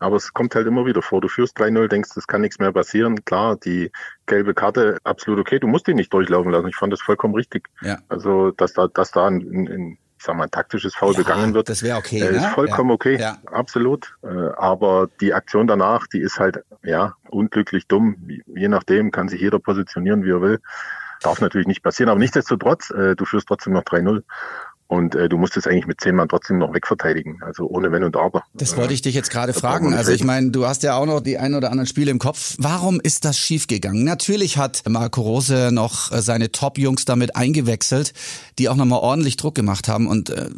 Aber 0.00 0.16
es 0.16 0.32
kommt 0.32 0.54
halt 0.54 0.66
immer 0.66 0.86
wieder 0.86 1.02
vor. 1.02 1.20
Du 1.20 1.28
führst 1.28 1.58
3-0, 1.58 1.88
denkst, 1.88 2.10
es 2.16 2.26
kann 2.26 2.40
nichts 2.40 2.58
mehr 2.58 2.72
passieren. 2.72 3.24
Klar, 3.24 3.56
die 3.56 3.92
gelbe 4.26 4.54
Karte, 4.54 4.98
absolut 5.04 5.38
okay. 5.38 5.58
Du 5.58 5.68
musst 5.68 5.86
die 5.86 5.94
nicht 5.94 6.12
durchlaufen 6.12 6.50
lassen. 6.50 6.68
Ich 6.68 6.76
fand 6.76 6.92
das 6.92 7.02
vollkommen 7.02 7.34
richtig. 7.34 7.68
Ja. 7.82 7.98
Also, 8.08 8.50
dass 8.50 8.72
da, 8.72 8.88
dass 8.88 9.12
da 9.12 9.26
ein, 9.26 9.68
ein 9.68 9.98
ich 10.20 10.26
sag 10.26 10.36
mal, 10.36 10.44
ein 10.44 10.50
taktisches 10.50 10.94
Foul 10.94 11.14
ja, 11.14 11.18
begangen 11.18 11.54
wird. 11.54 11.70
Das 11.70 11.82
wäre 11.82 11.96
okay. 11.96 12.20
Äh, 12.20 12.36
ist 12.36 12.42
ne? 12.42 12.50
vollkommen 12.54 12.90
ja. 12.90 12.94
okay, 12.94 13.18
ja. 13.18 13.38
absolut. 13.50 14.16
Äh, 14.22 14.28
aber 14.56 15.08
die 15.20 15.32
Aktion 15.32 15.66
danach, 15.66 16.06
die 16.06 16.20
ist 16.20 16.38
halt, 16.38 16.62
ja, 16.82 17.14
unglücklich 17.30 17.86
dumm. 17.86 18.16
Je 18.46 18.68
nachdem 18.68 19.12
kann 19.12 19.28
sich 19.28 19.40
jeder 19.40 19.58
positionieren, 19.58 20.22
wie 20.24 20.30
er 20.30 20.42
will. 20.42 20.60
Darf 21.22 21.40
natürlich 21.40 21.66
nicht 21.66 21.82
passieren, 21.82 22.10
aber 22.10 22.18
nichtsdestotrotz, 22.18 22.90
äh, 22.90 23.16
du 23.16 23.24
führst 23.24 23.48
trotzdem 23.48 23.72
noch 23.72 23.82
3-0. 23.82 24.22
Und 24.90 25.14
äh, 25.14 25.28
du 25.28 25.38
musst 25.38 25.56
es 25.56 25.68
eigentlich 25.68 25.86
mit 25.86 26.00
zehn 26.00 26.16
Mann 26.16 26.28
trotzdem 26.28 26.58
noch 26.58 26.74
wegverteidigen, 26.74 27.40
also 27.44 27.68
ohne 27.68 27.92
Wenn 27.92 28.02
und 28.02 28.16
Aber. 28.16 28.42
Das 28.54 28.76
wollte 28.76 28.92
ich 28.92 29.02
dich 29.02 29.14
jetzt 29.14 29.30
gerade 29.30 29.52
fragen. 29.52 29.94
Also 29.94 30.10
ich 30.10 30.24
meine, 30.24 30.50
du 30.50 30.66
hast 30.66 30.82
ja 30.82 30.96
auch 30.96 31.06
noch 31.06 31.20
die 31.20 31.38
ein 31.38 31.54
oder 31.54 31.70
anderen 31.70 31.86
Spiele 31.86 32.10
im 32.10 32.18
Kopf. 32.18 32.56
Warum 32.58 33.00
ist 33.00 33.24
das 33.24 33.38
schiefgegangen? 33.38 34.02
Natürlich 34.02 34.58
hat 34.58 34.82
Marco 34.88 35.20
Rose 35.20 35.70
noch 35.70 36.10
äh, 36.10 36.20
seine 36.20 36.50
Top-Jungs 36.50 37.04
damit 37.04 37.36
eingewechselt, 37.36 38.14
die 38.58 38.68
auch 38.68 38.74
nochmal 38.74 38.98
ordentlich 38.98 39.36
Druck 39.36 39.54
gemacht 39.54 39.86
haben. 39.86 40.08
Und 40.08 40.30
äh, 40.30 40.50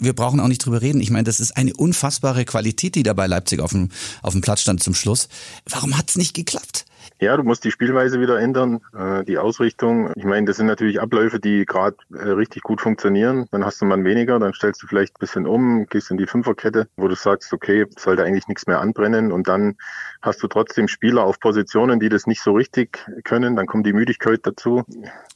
wir 0.00 0.12
brauchen 0.12 0.40
auch 0.40 0.48
nicht 0.48 0.66
drüber 0.66 0.82
reden. 0.82 1.00
Ich 1.00 1.12
meine, 1.12 1.22
das 1.22 1.38
ist 1.38 1.56
eine 1.56 1.72
unfassbare 1.72 2.44
Qualität, 2.44 2.96
die 2.96 3.04
da 3.04 3.12
bei 3.12 3.28
Leipzig 3.28 3.60
auf 3.60 3.70
dem, 3.70 3.90
auf 4.22 4.32
dem 4.32 4.40
Platz 4.40 4.62
stand 4.62 4.82
zum 4.82 4.94
Schluss. 4.94 5.28
Warum 5.70 5.96
hat 5.96 6.10
es 6.10 6.16
nicht 6.16 6.34
geklappt? 6.34 6.84
Ja, 7.20 7.36
du 7.36 7.42
musst 7.42 7.64
die 7.64 7.72
Spielweise 7.72 8.20
wieder 8.20 8.38
ändern, 8.38 8.80
äh, 8.96 9.24
die 9.24 9.38
Ausrichtung. 9.38 10.12
Ich 10.14 10.24
meine, 10.24 10.46
das 10.46 10.56
sind 10.56 10.66
natürlich 10.66 11.00
Abläufe, 11.00 11.40
die 11.40 11.66
gerade 11.66 11.96
äh, 12.14 12.28
richtig 12.30 12.62
gut 12.62 12.80
funktionieren. 12.80 13.46
Dann 13.50 13.64
hast 13.64 13.80
du 13.80 13.86
mal 13.86 14.02
weniger, 14.04 14.38
dann 14.38 14.54
stellst 14.54 14.82
du 14.82 14.86
vielleicht 14.86 15.16
ein 15.16 15.18
bisschen 15.20 15.46
um, 15.46 15.86
gehst 15.86 16.12
in 16.12 16.16
die 16.16 16.26
Fünferkette, 16.26 16.86
wo 16.96 17.08
du 17.08 17.16
sagst, 17.16 17.52
okay, 17.52 17.86
sollte 17.96 18.22
eigentlich 18.22 18.46
nichts 18.46 18.68
mehr 18.68 18.80
anbrennen 18.80 19.32
und 19.32 19.48
dann 19.48 19.76
hast 20.22 20.42
du 20.42 20.46
trotzdem 20.46 20.86
Spieler 20.86 21.24
auf 21.24 21.40
Positionen, 21.40 21.98
die 21.98 22.08
das 22.08 22.26
nicht 22.26 22.40
so 22.40 22.52
richtig 22.52 23.04
können. 23.24 23.56
Dann 23.56 23.66
kommt 23.66 23.86
die 23.86 23.92
Müdigkeit 23.92 24.40
dazu. 24.44 24.84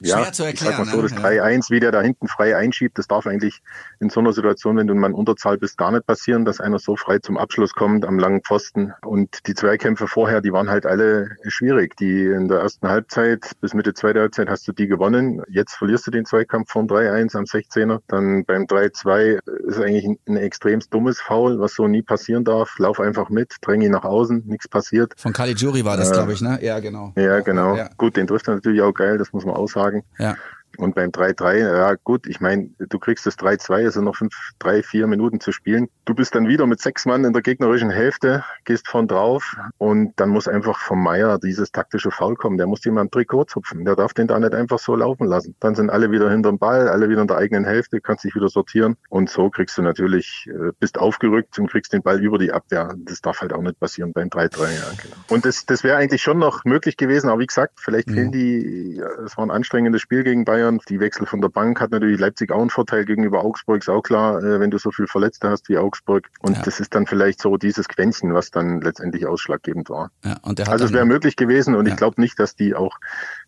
Ja, 0.00 0.18
Schwer 0.18 0.32
zu 0.32 0.44
erklären. 0.44 0.72
Ich 0.72 0.76
sag 0.76 0.86
mal 0.86 0.92
so, 0.92 1.02
das 1.02 1.14
3-1, 1.14 1.70
wie 1.70 1.80
der 1.80 1.90
da 1.90 2.00
hinten 2.00 2.28
frei 2.28 2.56
einschiebt, 2.56 2.96
das 2.98 3.08
darf 3.08 3.26
eigentlich 3.26 3.60
in 3.98 4.08
so 4.08 4.20
einer 4.20 4.32
Situation, 4.32 4.76
wenn 4.76 4.86
du 4.86 4.94
mal 4.94 5.08
in 5.08 5.14
Unterzahl 5.14 5.58
bist, 5.58 5.78
gar 5.78 5.90
nicht 5.90 6.06
passieren, 6.06 6.44
dass 6.44 6.60
einer 6.60 6.78
so 6.78 6.94
frei 6.94 7.18
zum 7.18 7.38
Abschluss 7.38 7.72
kommt 7.74 8.04
am 8.04 8.20
langen 8.20 8.42
Pfosten. 8.42 8.92
Und 9.04 9.46
die 9.48 9.54
Zweikämpfe 9.54 10.06
vorher, 10.06 10.40
die 10.40 10.52
waren 10.52 10.70
halt 10.70 10.86
alle 10.86 11.36
schwierig. 11.48 11.71
Die 12.00 12.26
in 12.26 12.48
der 12.48 12.60
ersten 12.60 12.88
Halbzeit 12.88 13.52
bis 13.60 13.74
Mitte 13.74 13.94
zweiter 13.94 14.20
Halbzeit 14.20 14.48
hast 14.48 14.66
du 14.68 14.72
die 14.72 14.86
gewonnen. 14.86 15.42
Jetzt 15.48 15.74
verlierst 15.74 16.06
du 16.06 16.10
den 16.10 16.24
Zweikampf 16.24 16.70
von 16.70 16.86
3-1 16.86 17.36
am 17.36 17.44
16er. 17.44 18.00
Dann 18.08 18.44
beim 18.44 18.64
3-2 18.64 19.38
ist 19.66 19.78
eigentlich 19.78 20.04
ein, 20.04 20.18
ein 20.28 20.36
extrem 20.36 20.80
dummes 20.90 21.20
Foul, 21.20 21.58
was 21.60 21.74
so 21.74 21.88
nie 21.88 22.02
passieren 22.02 22.44
darf. 22.44 22.78
Lauf 22.78 23.00
einfach 23.00 23.30
mit, 23.30 23.56
dräng 23.62 23.80
ihn 23.82 23.92
nach 23.92 24.04
außen, 24.04 24.44
nichts 24.46 24.68
passiert. 24.68 25.14
Von 25.16 25.32
Caligiuri 25.32 25.84
war 25.84 25.96
das, 25.96 26.10
äh, 26.10 26.14
glaube 26.14 26.32
ich, 26.32 26.40
ne? 26.40 26.58
Ja, 26.62 26.80
genau. 26.80 27.12
Ja, 27.16 27.40
genau. 27.40 27.76
Ja. 27.76 27.90
Gut, 27.96 28.16
den 28.16 28.26
trifft 28.26 28.48
er 28.48 28.54
natürlich 28.56 28.82
auch 28.82 28.92
geil, 28.92 29.18
das 29.18 29.32
muss 29.32 29.44
man 29.44 29.54
auch 29.54 29.68
sagen. 29.68 30.04
Ja. 30.18 30.36
Und 30.78 30.94
beim 30.94 31.10
3-3, 31.10 31.58
ja 31.58 31.94
gut, 32.02 32.26
ich 32.26 32.40
meine, 32.40 32.70
du 32.78 32.98
kriegst 32.98 33.26
das 33.26 33.38
3-2, 33.38 33.84
also 33.84 34.00
noch 34.00 34.16
fünf, 34.16 34.34
drei, 34.58 34.82
vier 34.82 35.06
Minuten 35.06 35.40
zu 35.40 35.52
spielen. 35.52 35.88
Du 36.04 36.14
bist 36.14 36.34
dann 36.34 36.48
wieder 36.48 36.66
mit 36.66 36.80
sechs 36.80 37.06
Mann 37.06 37.24
in 37.24 37.32
der 37.32 37.42
gegnerischen 37.42 37.90
Hälfte, 37.90 38.44
gehst 38.64 38.88
von 38.88 39.08
drauf 39.08 39.56
und 39.78 40.12
dann 40.16 40.30
muss 40.30 40.48
einfach 40.48 40.78
vom 40.78 41.02
Meier 41.02 41.38
dieses 41.38 41.72
taktische 41.72 42.10
Foul 42.10 42.36
kommen. 42.36 42.58
Der 42.58 42.66
muss 42.66 42.84
jemand 42.84 43.12
Trikot 43.12 43.44
zupfen. 43.44 43.84
Der 43.84 43.96
darf 43.96 44.14
den 44.14 44.26
da 44.26 44.38
nicht 44.38 44.54
einfach 44.54 44.78
so 44.78 44.96
laufen 44.96 45.26
lassen. 45.26 45.54
Dann 45.60 45.74
sind 45.74 45.90
alle 45.90 46.10
wieder 46.10 46.30
hinterm 46.30 46.58
Ball, 46.58 46.88
alle 46.88 47.08
wieder 47.08 47.22
in 47.22 47.28
der 47.28 47.36
eigenen 47.36 47.64
Hälfte, 47.64 48.00
kannst 48.00 48.24
dich 48.24 48.34
wieder 48.34 48.48
sortieren 48.48 48.96
und 49.08 49.30
so 49.30 49.50
kriegst 49.50 49.76
du 49.78 49.82
natürlich, 49.82 50.48
äh, 50.48 50.72
bist 50.78 50.98
aufgerückt 50.98 51.58
und 51.58 51.70
kriegst 51.70 51.92
den 51.92 52.02
Ball 52.02 52.20
über 52.22 52.38
die 52.38 52.52
Abwehr. 52.52 52.94
Das 52.96 53.20
darf 53.20 53.40
halt 53.40 53.52
auch 53.52 53.62
nicht 53.62 53.78
passieren 53.78 54.12
beim 54.12 54.28
3-3, 54.28 54.60
ja, 54.60 54.82
genau. 55.02 55.16
Und 55.28 55.44
das, 55.44 55.66
das 55.66 55.84
wäre 55.84 55.96
eigentlich 55.96 56.22
schon 56.22 56.38
noch 56.38 56.64
möglich 56.64 56.96
gewesen, 56.96 57.28
aber 57.28 57.40
wie 57.40 57.46
gesagt, 57.46 57.74
vielleicht 57.80 58.08
mhm. 58.08 58.14
fehlen 58.14 58.32
die, 58.32 59.02
es 59.24 59.36
war 59.36 59.46
ein 59.46 59.50
anstrengendes 59.50 60.00
Spiel 60.02 60.24
gegen 60.24 60.44
Bayern 60.44 60.61
Bayern. 60.62 60.78
Die 60.88 61.00
Wechsel 61.00 61.26
von 61.26 61.40
der 61.40 61.48
Bank 61.48 61.80
hat 61.80 61.90
natürlich 61.90 62.20
Leipzig 62.20 62.50
auch 62.52 62.60
einen 62.60 62.70
Vorteil 62.70 63.04
gegenüber 63.04 63.44
Augsburg, 63.44 63.78
ist 63.78 63.88
auch 63.88 64.02
klar, 64.02 64.42
äh, 64.42 64.60
wenn 64.60 64.70
du 64.70 64.78
so 64.78 64.90
viel 64.90 65.06
Verletzte 65.06 65.50
hast 65.50 65.68
wie 65.68 65.78
Augsburg. 65.78 66.28
Und 66.40 66.56
ja. 66.56 66.62
das 66.62 66.80
ist 66.80 66.94
dann 66.94 67.06
vielleicht 67.06 67.40
so 67.40 67.56
dieses 67.56 67.88
Quäntchen, 67.88 68.34
was 68.34 68.50
dann 68.50 68.80
letztendlich 68.80 69.26
ausschlaggebend 69.26 69.90
war. 69.90 70.10
Ja, 70.24 70.38
also 70.42 70.84
es 70.84 70.92
wäre 70.92 71.04
möglich 71.04 71.36
gewesen 71.36 71.74
und 71.74 71.86
ja. 71.86 71.92
ich 71.92 71.96
glaube 71.96 72.20
nicht, 72.20 72.38
dass 72.38 72.54
die 72.54 72.74
auch 72.74 72.96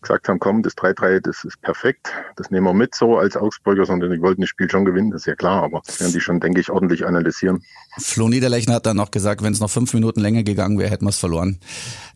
gesagt 0.00 0.28
haben, 0.28 0.38
komm, 0.38 0.62
das 0.62 0.76
3-3, 0.76 1.20
das 1.20 1.44
ist 1.44 1.60
perfekt, 1.62 2.12
das 2.36 2.50
nehmen 2.50 2.66
wir 2.66 2.74
mit 2.74 2.94
so 2.94 3.16
als 3.16 3.36
Augsburger, 3.36 3.84
sondern 3.84 4.10
die 4.10 4.20
wollten 4.20 4.42
das 4.42 4.50
Spiel 4.50 4.70
schon 4.70 4.84
gewinnen, 4.84 5.10
das 5.10 5.22
ist 5.22 5.26
ja 5.26 5.34
klar, 5.34 5.62
aber 5.62 5.82
das 5.84 6.00
werden 6.00 6.12
die 6.12 6.20
schon, 6.20 6.40
denke 6.40 6.60
ich, 6.60 6.70
ordentlich 6.70 7.06
analysieren. 7.06 7.64
Flo 7.98 8.28
Niederlechner 8.28 8.74
hat 8.74 8.86
dann 8.86 8.96
noch 8.96 9.10
gesagt, 9.10 9.42
wenn 9.42 9.52
es 9.52 9.60
noch 9.60 9.70
fünf 9.70 9.94
Minuten 9.94 10.20
länger 10.20 10.42
gegangen 10.42 10.78
wäre, 10.78 10.90
hätten 10.90 11.04
wir 11.04 11.10
es 11.10 11.18
verloren. 11.18 11.58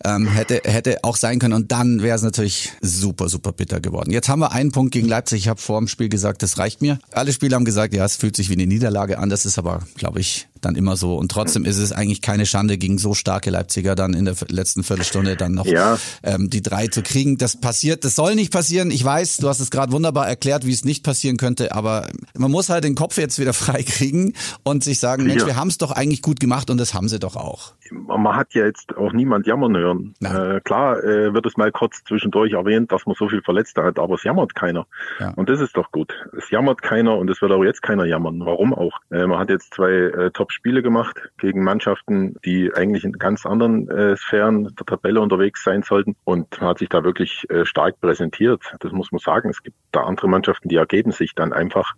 Ähm, 0.04 0.26
hätte, 0.26 0.60
hätte 0.64 0.98
auch 1.02 1.16
sein 1.16 1.38
können 1.38 1.54
und 1.54 1.70
dann 1.72 2.02
wäre 2.02 2.16
es 2.16 2.22
natürlich 2.22 2.72
super, 2.80 3.28
super 3.28 3.52
bitter 3.52 3.80
geworden. 3.80 4.10
Jetzt 4.10 4.28
haben 4.28 4.40
wir 4.40 4.52
einen 4.52 4.72
Punkt 4.72 4.92
gegen 4.92 5.08
Leipzig. 5.08 5.42
Ich 5.42 5.48
habe 5.48 5.60
vor 5.60 5.78
dem 5.78 5.88
Spiel 5.88 6.08
gesagt, 6.08 6.42
das 6.42 6.58
reicht 6.58 6.82
mir. 6.82 6.98
Alle 7.12 7.32
Spieler 7.32 7.56
haben 7.56 7.64
gesagt, 7.64 7.94
ja, 7.94 8.04
es 8.04 8.16
fühlt 8.16 8.36
sich 8.36 8.48
wie 8.48 8.54
eine 8.54 8.66
Niederlage 8.66 9.18
an. 9.18 9.28
Das 9.28 9.46
ist 9.46 9.58
aber, 9.58 9.80
glaube 9.96 10.20
ich, 10.20 10.48
dann 10.60 10.74
immer 10.74 10.96
so. 10.96 11.16
Und 11.16 11.30
trotzdem 11.30 11.64
ist 11.64 11.78
es 11.78 11.92
eigentlich 11.92 12.20
keine 12.20 12.46
Schande, 12.46 12.78
gegen 12.78 12.98
so 12.98 13.14
starke 13.14 13.50
Leipziger 13.50 13.94
dann 13.94 14.14
in 14.14 14.24
der 14.24 14.34
letzten 14.48 14.82
Viertelstunde 14.82 15.36
dann 15.36 15.52
noch 15.52 15.66
ja. 15.66 15.98
ähm, 16.22 16.50
die 16.50 16.62
drei 16.62 16.88
zu 16.88 17.02
kriegen. 17.02 17.38
Das 17.38 17.56
passiert, 17.56 18.04
das 18.04 18.16
soll 18.16 18.34
nicht 18.34 18.52
passieren. 18.52 18.90
Ich 18.90 19.04
weiß, 19.04 19.38
du 19.38 19.48
hast 19.48 19.60
es 19.60 19.70
gerade 19.70 19.92
wunderbar 19.92 20.28
erklärt, 20.28 20.66
wie 20.66 20.72
es 20.72 20.84
nicht 20.84 21.04
passieren 21.04 21.36
könnte, 21.36 21.72
aber 21.72 22.08
man 22.36 22.50
muss 22.50 22.68
halt 22.68 22.84
den 22.84 22.94
Kopf 22.94 23.18
jetzt 23.18 23.38
wieder 23.38 23.52
frei 23.52 23.82
kriegen 23.82 24.34
und 24.62 24.84
sich 24.84 24.98
sagen, 24.98 25.24
Mensch, 25.24 25.46
wir 25.46 25.56
haben 25.56 25.67
es 25.68 25.78
doch 25.78 25.92
eigentlich 25.92 26.22
gut 26.22 26.40
gemacht 26.40 26.70
und 26.70 26.78
das 26.78 26.94
haben 26.94 27.08
sie 27.08 27.18
doch 27.18 27.36
auch. 27.36 27.72
Man 27.90 28.34
hat 28.34 28.54
ja 28.54 28.66
jetzt 28.66 28.96
auch 28.96 29.12
niemand 29.12 29.46
jammern 29.46 29.76
hören. 29.76 30.14
Äh, 30.22 30.60
klar 30.60 31.02
äh, 31.02 31.32
wird 31.32 31.46
es 31.46 31.56
mal 31.56 31.70
kurz 31.70 32.02
zwischendurch 32.04 32.52
erwähnt, 32.52 32.90
dass 32.92 33.06
man 33.06 33.14
so 33.14 33.28
viel 33.28 33.42
Verletzte 33.42 33.84
hat, 33.84 33.98
aber 33.98 34.16
es 34.16 34.24
jammert 34.24 34.54
keiner. 34.54 34.86
Ja. 35.20 35.32
Und 35.36 35.48
das 35.48 35.60
ist 35.60 35.76
doch 35.76 35.92
gut. 35.92 36.12
Es 36.36 36.50
jammert 36.50 36.82
keiner 36.82 37.16
und 37.16 37.30
es 37.30 37.40
wird 37.40 37.52
auch 37.52 37.64
jetzt 37.64 37.82
keiner 37.82 38.04
jammern. 38.04 38.40
Warum 38.44 38.74
auch? 38.74 38.98
Äh, 39.10 39.26
man 39.26 39.38
hat 39.38 39.50
jetzt 39.50 39.74
zwei 39.74 39.90
äh, 39.90 40.30
Top 40.32 40.48
Top-Spiele 40.48 40.82
gemacht 40.82 41.30
gegen 41.38 41.62
Mannschaften, 41.62 42.36
die 42.44 42.72
eigentlich 42.74 43.04
in 43.04 43.12
ganz 43.12 43.44
anderen 43.44 43.88
äh, 43.88 44.16
Sphären 44.16 44.74
der 44.74 44.86
Tabelle 44.86 45.20
unterwegs 45.20 45.62
sein 45.62 45.82
sollten 45.82 46.16
und 46.24 46.60
hat 46.60 46.78
sich 46.78 46.88
da 46.88 47.04
wirklich 47.04 47.48
äh, 47.50 47.66
stark 47.66 48.00
präsentiert. 48.00 48.62
Das 48.80 48.92
muss 48.92 49.12
man 49.12 49.18
sagen. 49.18 49.50
Es 49.50 49.62
gibt 49.62 49.76
da 49.92 50.04
andere 50.04 50.28
Mannschaften, 50.28 50.68
die 50.68 50.76
ergeben 50.76 51.12
sich 51.12 51.34
dann 51.34 51.52
einfach 51.52 51.94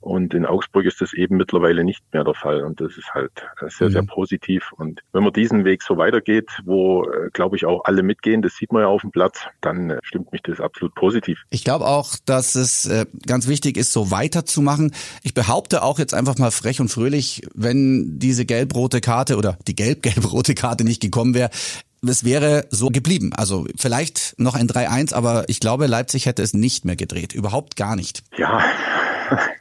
und 0.00 0.34
in 0.34 0.46
Augsburg 0.46 0.84
ist 0.84 1.00
das 1.00 1.12
eben 1.12 1.36
mittlerweile 1.36 1.84
nicht 1.84 2.02
mehr 2.12 2.24
der 2.24 2.34
Fall. 2.34 2.62
Und 2.64 2.80
das 2.80 2.96
ist 2.96 3.12
halt 3.12 3.32
äh, 3.60 3.68
sehr, 3.68 3.90
sehr 3.90 4.02
mhm. 4.02 4.06
positiv. 4.06 4.72
Und 4.76 5.00
wenn 5.12 5.24
man 5.24 5.32
diesen 5.32 5.64
Weg 5.64 5.82
so 5.82 5.96
weitergeht, 5.96 6.50
wo, 6.64 7.04
äh, 7.04 7.30
glaube 7.32 7.56
ich, 7.56 7.66
auch 7.66 7.84
alle 7.84 8.02
mitgehen, 8.02 8.42
das 8.42 8.54
sieht 8.56 8.72
man 8.72 8.82
ja 8.82 8.88
auf 8.88 9.00
dem 9.00 9.10
Platz, 9.10 9.40
dann 9.60 9.90
äh, 9.90 9.98
stimmt 10.02 10.32
mich 10.32 10.42
das 10.42 10.60
absolut 10.60 10.94
positiv. 10.94 11.42
Ich 11.50 11.64
glaube 11.64 11.86
auch, 11.86 12.14
dass 12.24 12.54
es 12.54 12.88
ganz 13.26 13.48
wichtig 13.48 13.76
ist, 13.76 13.92
so 13.92 14.10
weiterzumachen. 14.10 14.92
Ich 15.22 15.34
behaupte 15.34 15.82
auch 15.82 15.98
jetzt 15.98 16.14
einfach 16.14 16.38
mal 16.38 16.50
frech 16.50 16.80
und 16.80 16.88
fröhlich, 16.88 17.42
wenn 17.54 18.18
diese 18.18 18.44
gelb-rote 18.44 19.00
Karte 19.00 19.36
oder 19.36 19.58
die 19.66 19.74
gelb-gelb-rote 19.74 20.54
Karte 20.54 20.84
nicht 20.84 21.02
gekommen 21.02 21.34
wäre, 21.34 21.50
es 22.06 22.24
wäre 22.24 22.66
so 22.70 22.88
geblieben. 22.88 23.32
Also 23.34 23.66
vielleicht 23.76 24.34
noch 24.38 24.54
ein 24.54 24.68
3-1, 24.68 25.14
aber 25.14 25.44
ich 25.48 25.60
glaube, 25.60 25.86
Leipzig 25.86 26.26
hätte 26.26 26.42
es 26.42 26.54
nicht 26.54 26.84
mehr 26.84 26.96
gedreht. 26.96 27.32
Überhaupt 27.32 27.76
gar 27.76 27.96
nicht. 27.96 28.22
Ja, 28.36 28.62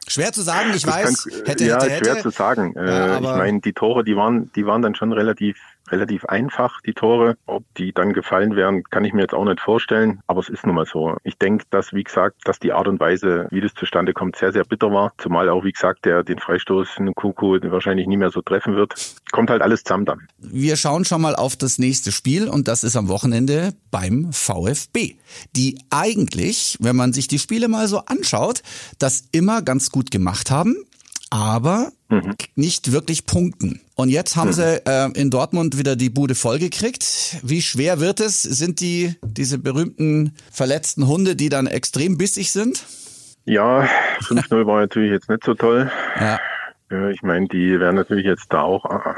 Schwer 0.07 0.31
zu 0.31 0.41
sagen, 0.41 0.71
ich 0.75 0.85
weiß. 0.85 1.27
hätte, 1.45 1.65
ja, 1.65 1.75
hätte, 1.75 1.89
hätte. 1.89 2.05
schwer 2.05 2.21
zu 2.21 2.29
sagen. 2.29 2.73
Ja, 2.75 3.15
äh, 3.15 3.15
ich 3.15 3.21
meine, 3.21 3.59
die 3.61 3.73
Tore, 3.73 4.03
die 4.03 4.15
waren, 4.15 4.51
die 4.53 4.65
waren 4.65 4.81
dann 4.81 4.95
schon 4.95 5.11
relativ 5.11 5.57
relativ 5.89 6.25
einfach, 6.25 6.81
die 6.81 6.93
Tore. 6.93 7.37
Ob 7.45 7.63
die 7.77 7.93
dann 7.93 8.13
gefallen 8.13 8.55
wären, 8.55 8.83
kann 8.83 9.05
ich 9.05 9.13
mir 9.13 9.21
jetzt 9.21 9.33
auch 9.33 9.45
nicht 9.45 9.59
vorstellen. 9.59 10.19
Aber 10.27 10.39
es 10.39 10.49
ist 10.49 10.65
nun 10.65 10.75
mal 10.75 10.85
so. 10.85 11.15
Ich 11.23 11.37
denke, 11.37 11.65
dass, 11.69 11.93
wie 11.93 12.03
gesagt, 12.03 12.37
dass 12.45 12.59
die 12.59 12.73
Art 12.73 12.87
und 12.87 12.99
Weise, 12.99 13.47
wie 13.51 13.61
das 13.61 13.73
zustande 13.73 14.13
kommt, 14.13 14.35
sehr, 14.35 14.51
sehr 14.51 14.63
bitter 14.63 14.91
war. 14.91 15.13
Zumal 15.17 15.49
auch, 15.49 15.63
wie 15.63 15.71
gesagt, 15.71 16.05
der 16.05 16.23
den 16.23 16.39
Freistoß 16.39 16.97
in 16.97 17.13
Kuku 17.13 17.59
wahrscheinlich 17.63 18.07
nie 18.07 18.17
mehr 18.17 18.31
so 18.31 18.41
treffen 18.41 18.75
wird. 18.75 18.93
Kommt 19.31 19.49
halt 19.49 19.61
alles 19.61 19.83
zusammen 19.83 20.05
dann. 20.05 20.27
Wir 20.37 20.75
schauen 20.75 21.05
schon 21.05 21.21
mal 21.21 21.35
auf 21.35 21.55
das 21.55 21.79
nächste 21.79 22.11
Spiel 22.11 22.47
und 22.47 22.67
das 22.67 22.83
ist 22.83 22.95
am 22.95 23.07
Wochenende 23.07 23.73
beim 23.91 24.31
VfB. 24.31 25.15
Die 25.55 25.79
eigentlich, 25.89 26.77
wenn 26.79 26.95
man 26.95 27.13
sich 27.13 27.27
die 27.27 27.39
Spiele 27.39 27.67
mal 27.67 27.87
so 27.87 27.99
anschaut, 27.99 28.61
das 28.99 29.27
immer 29.31 29.61
ganz 29.61 29.91
gut 29.91 30.11
gemacht 30.11 30.51
haben 30.51 30.75
aber 31.29 31.91
mhm. 32.09 32.35
nicht 32.55 32.91
wirklich 32.91 33.25
punkten. 33.25 33.81
Und 33.95 34.09
jetzt 34.09 34.35
haben 34.35 34.49
mhm. 34.49 34.53
sie 34.53 34.85
äh, 34.85 35.11
in 35.13 35.29
Dortmund 35.29 35.77
wieder 35.77 35.95
die 35.95 36.09
Bude 36.09 36.35
vollgekriegt. 36.35 37.37
Wie 37.43 37.61
schwer 37.61 37.99
wird 37.99 38.19
es? 38.19 38.41
Sind 38.43 38.79
die 38.79 39.15
diese 39.23 39.57
berühmten 39.57 40.33
verletzten 40.51 41.07
Hunde, 41.07 41.35
die 41.35 41.49
dann 41.49 41.67
extrem 41.67 42.17
bissig 42.17 42.51
sind? 42.51 42.85
Ja, 43.45 43.87
5-0 44.21 44.65
war 44.65 44.81
natürlich 44.81 45.11
jetzt 45.11 45.29
nicht 45.29 45.43
so 45.43 45.53
toll. 45.53 45.91
Ja. 46.19 46.39
Ich 47.09 47.21
meine, 47.23 47.47
die 47.47 47.79
werden 47.79 47.95
natürlich 47.95 48.25
jetzt 48.25 48.51
da 48.51 48.61
auch 48.61 48.85
äh, 48.85 49.13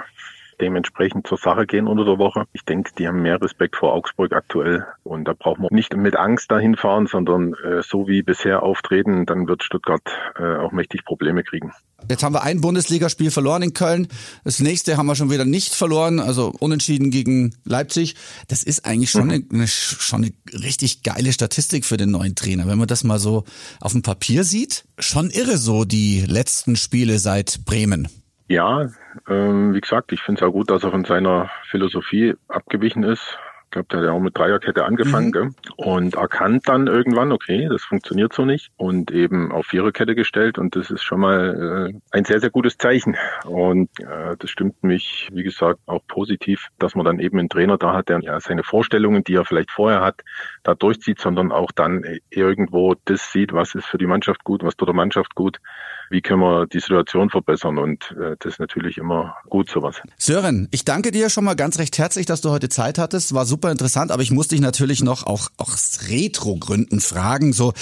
dementsprechend 0.59 1.27
zur 1.27 1.37
Sache 1.37 1.65
gehen 1.65 1.87
unter 1.87 2.05
der 2.05 2.17
Woche. 2.17 2.45
Ich 2.53 2.63
denke, 2.63 2.91
die 2.97 3.07
haben 3.07 3.21
mehr 3.21 3.41
Respekt 3.41 3.75
vor 3.75 3.93
Augsburg 3.93 4.33
aktuell 4.33 4.85
und 5.03 5.25
da 5.25 5.33
braucht 5.33 5.59
man 5.59 5.69
nicht 5.71 5.95
mit 5.95 6.15
Angst 6.15 6.51
dahin 6.51 6.75
fahren, 6.75 7.07
sondern 7.07 7.53
äh, 7.63 7.81
so 7.81 8.07
wie 8.07 8.23
bisher 8.23 8.63
auftreten, 8.63 9.25
dann 9.25 9.47
wird 9.47 9.63
Stuttgart 9.63 10.01
äh, 10.39 10.57
auch 10.57 10.71
mächtig 10.71 11.05
Probleme 11.05 11.43
kriegen. 11.43 11.71
Jetzt 12.09 12.23
haben 12.23 12.33
wir 12.33 12.43
ein 12.43 12.61
Bundesligaspiel 12.61 13.31
verloren 13.31 13.63
in 13.63 13.73
Köln. 13.73 14.07
Das 14.43 14.59
nächste 14.59 14.97
haben 14.97 15.07
wir 15.07 15.15
schon 15.15 15.31
wieder 15.31 15.45
nicht 15.45 15.73
verloren, 15.73 16.19
also 16.19 16.53
unentschieden 16.59 17.09
gegen 17.09 17.55
Leipzig. 17.65 18.15
Das 18.47 18.63
ist 18.63 18.85
eigentlich 18.85 19.09
schon, 19.09 19.27
mhm. 19.27 19.47
eine, 19.51 19.67
schon 19.67 20.23
eine 20.23 20.33
richtig 20.53 21.03
geile 21.03 21.33
Statistik 21.33 21.85
für 21.85 21.97
den 21.97 22.11
neuen 22.11 22.35
Trainer. 22.35 22.67
Wenn 22.67 22.77
man 22.77 22.87
das 22.87 23.03
mal 23.03 23.19
so 23.19 23.43
auf 23.81 23.93
dem 23.93 24.03
Papier 24.03 24.43
sieht, 24.43 24.85
schon 24.99 25.31
irre 25.31 25.57
so 25.57 25.85
die 25.85 26.21
letzten 26.21 26.75
Spiele 26.75 27.19
seit 27.19 27.65
Bremen. 27.65 28.07
Ja, 28.47 28.89
ähm, 29.27 29.73
wie 29.73 29.81
gesagt, 29.81 30.11
ich 30.11 30.21
finde 30.21 30.41
es 30.41 30.47
auch 30.47 30.51
gut, 30.51 30.69
dass 30.69 30.83
er 30.83 30.91
von 30.91 31.05
seiner 31.05 31.49
Philosophie 31.69 32.35
abgewichen 32.47 33.03
ist. 33.03 33.37
Ich 33.65 33.71
glaube, 33.71 33.87
der 33.91 33.99
hat 33.99 34.05
ja 34.05 34.11
auch 34.13 34.21
mit 34.21 34.37
Dreierkette 34.37 34.85
angefangen 34.85 35.27
mhm. 35.27 35.31
gell? 35.31 35.49
und 35.75 36.15
erkannt 36.15 36.69
dann 36.69 36.87
irgendwann, 36.87 37.33
okay, 37.33 37.67
das 37.69 37.83
funktioniert 37.83 38.31
so 38.31 38.45
nicht 38.45 38.71
und 38.77 39.11
eben 39.11 39.51
auf 39.51 39.65
Viererkette 39.65 40.15
gestellt 40.15 40.57
und 40.57 40.77
das 40.77 40.89
ist 40.89 41.03
schon 41.03 41.19
mal 41.19 41.91
äh, 41.93 41.99
ein 42.11 42.23
sehr, 42.23 42.39
sehr 42.39 42.49
gutes 42.49 42.77
Zeichen. 42.77 43.17
Und 43.45 43.89
äh, 43.99 44.37
das 44.39 44.49
stimmt 44.49 44.81
mich, 44.83 45.27
wie 45.33 45.43
gesagt, 45.43 45.81
auch 45.85 46.01
positiv, 46.07 46.69
dass 46.79 46.95
man 46.95 47.05
dann 47.05 47.19
eben 47.19 47.39
einen 47.39 47.49
Trainer 47.49 47.77
da 47.77 47.93
hat, 47.93 48.07
der 48.07 48.21
ja 48.21 48.39
seine 48.39 48.63
Vorstellungen, 48.63 49.25
die 49.25 49.35
er 49.35 49.43
vielleicht 49.43 49.71
vorher 49.71 49.99
hat, 49.99 50.21
da 50.63 50.73
durchzieht, 50.73 51.19
sondern 51.19 51.51
auch 51.51 51.73
dann 51.73 52.05
irgendwo 52.29 52.95
das 53.03 53.33
sieht, 53.33 53.51
was 53.51 53.75
ist 53.75 53.85
für 53.85 53.97
die 53.97 54.07
Mannschaft 54.07 54.45
gut, 54.45 54.63
was 54.63 54.77
tut 54.77 54.87
der 54.87 54.95
Mannschaft 54.95 55.35
gut 55.35 55.59
wie 56.09 56.21
können 56.21 56.41
wir 56.41 56.67
die 56.67 56.79
Situation 56.79 57.29
verbessern 57.29 57.77
und 57.77 58.15
äh, 58.19 58.35
das 58.39 58.53
ist 58.53 58.59
natürlich 58.59 58.97
immer 58.97 59.35
gut 59.49 59.69
sowas. 59.69 60.01
Sören, 60.17 60.67
ich 60.71 60.85
danke 60.85 61.11
dir 61.11 61.29
schon 61.29 61.43
mal 61.43 61.55
ganz 61.55 61.79
recht 61.79 61.97
herzlich, 61.97 62.25
dass 62.25 62.41
du 62.41 62.49
heute 62.49 62.69
Zeit 62.69 62.97
hattest. 62.97 63.33
War 63.33 63.45
super 63.45 63.71
interessant, 63.71 64.11
aber 64.11 64.21
ich 64.21 64.31
muss 64.31 64.47
dich 64.47 64.61
natürlich 64.61 65.03
noch 65.03 65.25
auch 65.25 65.49
aus 65.57 65.99
Retro-Gründen 66.09 66.99
fragen, 66.99 67.53
so 67.53 67.73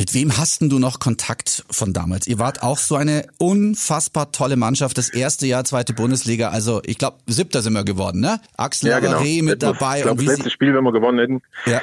mit 0.00 0.14
wem 0.14 0.38
hast 0.38 0.62
denn 0.62 0.70
du 0.70 0.78
noch 0.78 0.98
Kontakt 0.98 1.62
von 1.70 1.92
damals? 1.92 2.26
Ihr 2.26 2.38
wart 2.38 2.62
auch 2.62 2.78
so 2.78 2.96
eine 2.96 3.26
unfassbar 3.36 4.32
tolle 4.32 4.56
Mannschaft. 4.56 4.96
Das 4.96 5.10
erste 5.10 5.46
Jahr, 5.46 5.62
zweite 5.64 5.92
Bundesliga. 5.92 6.48
Also 6.48 6.80
ich 6.86 6.96
glaube, 6.96 7.18
siebter 7.26 7.60
sind 7.60 7.74
wir 7.74 7.84
geworden, 7.84 8.20
ne? 8.20 8.40
Axel 8.56 8.88
ja, 8.88 8.98
genau. 8.98 9.20
mit 9.20 9.62
dabei. 9.62 9.98
Ich 9.98 10.04
glaube, 10.04 10.24
das 10.24 10.36
letzte 10.36 10.48
Spiel, 10.48 10.74
wenn 10.74 10.84
wir 10.84 10.92
gewonnen 10.92 11.18
hätten. 11.18 11.42
Ja 11.66 11.82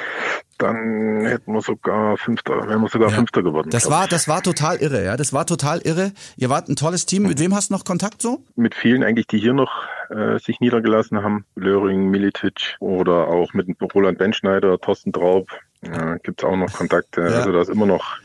dann 0.58 1.24
hätten 1.24 1.52
wir 1.52 1.60
sogar 1.60 2.16
Fünfter, 2.16 2.68
wären 2.68 2.80
wir 2.80 2.88
sogar 2.88 3.10
ja. 3.10 3.14
Fünfter 3.14 3.44
geworden. 3.44 3.70
Das 3.70 3.88
war, 3.90 4.08
das 4.08 4.26
war 4.26 4.42
total 4.42 4.78
irre, 4.78 5.04
ja. 5.04 5.16
Das 5.16 5.32
war 5.32 5.46
total 5.46 5.78
irre. 5.82 6.12
Ihr 6.36 6.50
wart 6.50 6.68
ein 6.68 6.74
tolles 6.74 7.06
Team. 7.06 7.22
Mit 7.22 7.38
wem 7.38 7.54
hast 7.54 7.70
du 7.70 7.74
noch 7.74 7.84
Kontakt 7.84 8.20
so? 8.20 8.42
Mit 8.56 8.74
vielen 8.74 9.04
eigentlich, 9.04 9.28
die 9.28 9.38
hier 9.38 9.52
noch 9.52 9.70
äh, 10.10 10.38
sich 10.40 10.58
niedergelassen 10.58 11.22
haben. 11.22 11.44
Löring, 11.54 12.10
Militic 12.10 12.76
oder 12.80 13.28
auch 13.28 13.54
mit 13.54 13.68
Roland 13.94 14.18
Benschneider, 14.18 14.80
Thorsten 14.80 15.12
Traub. 15.12 15.48
Äh, 15.82 16.18
Gibt 16.22 16.42
es 16.42 16.48
auch 16.48 16.56
noch 16.56 16.72
Kontakte. 16.72 17.22
Ja. 17.22 17.38
Also 17.38 17.52
da 17.52 17.62
ist 17.62 17.68
immer 17.68 17.86
noch, 17.86 18.18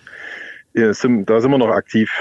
da 0.73 0.89
ist 0.89 1.03
immer 1.03 1.57
noch 1.57 1.69
aktiv, 1.69 2.11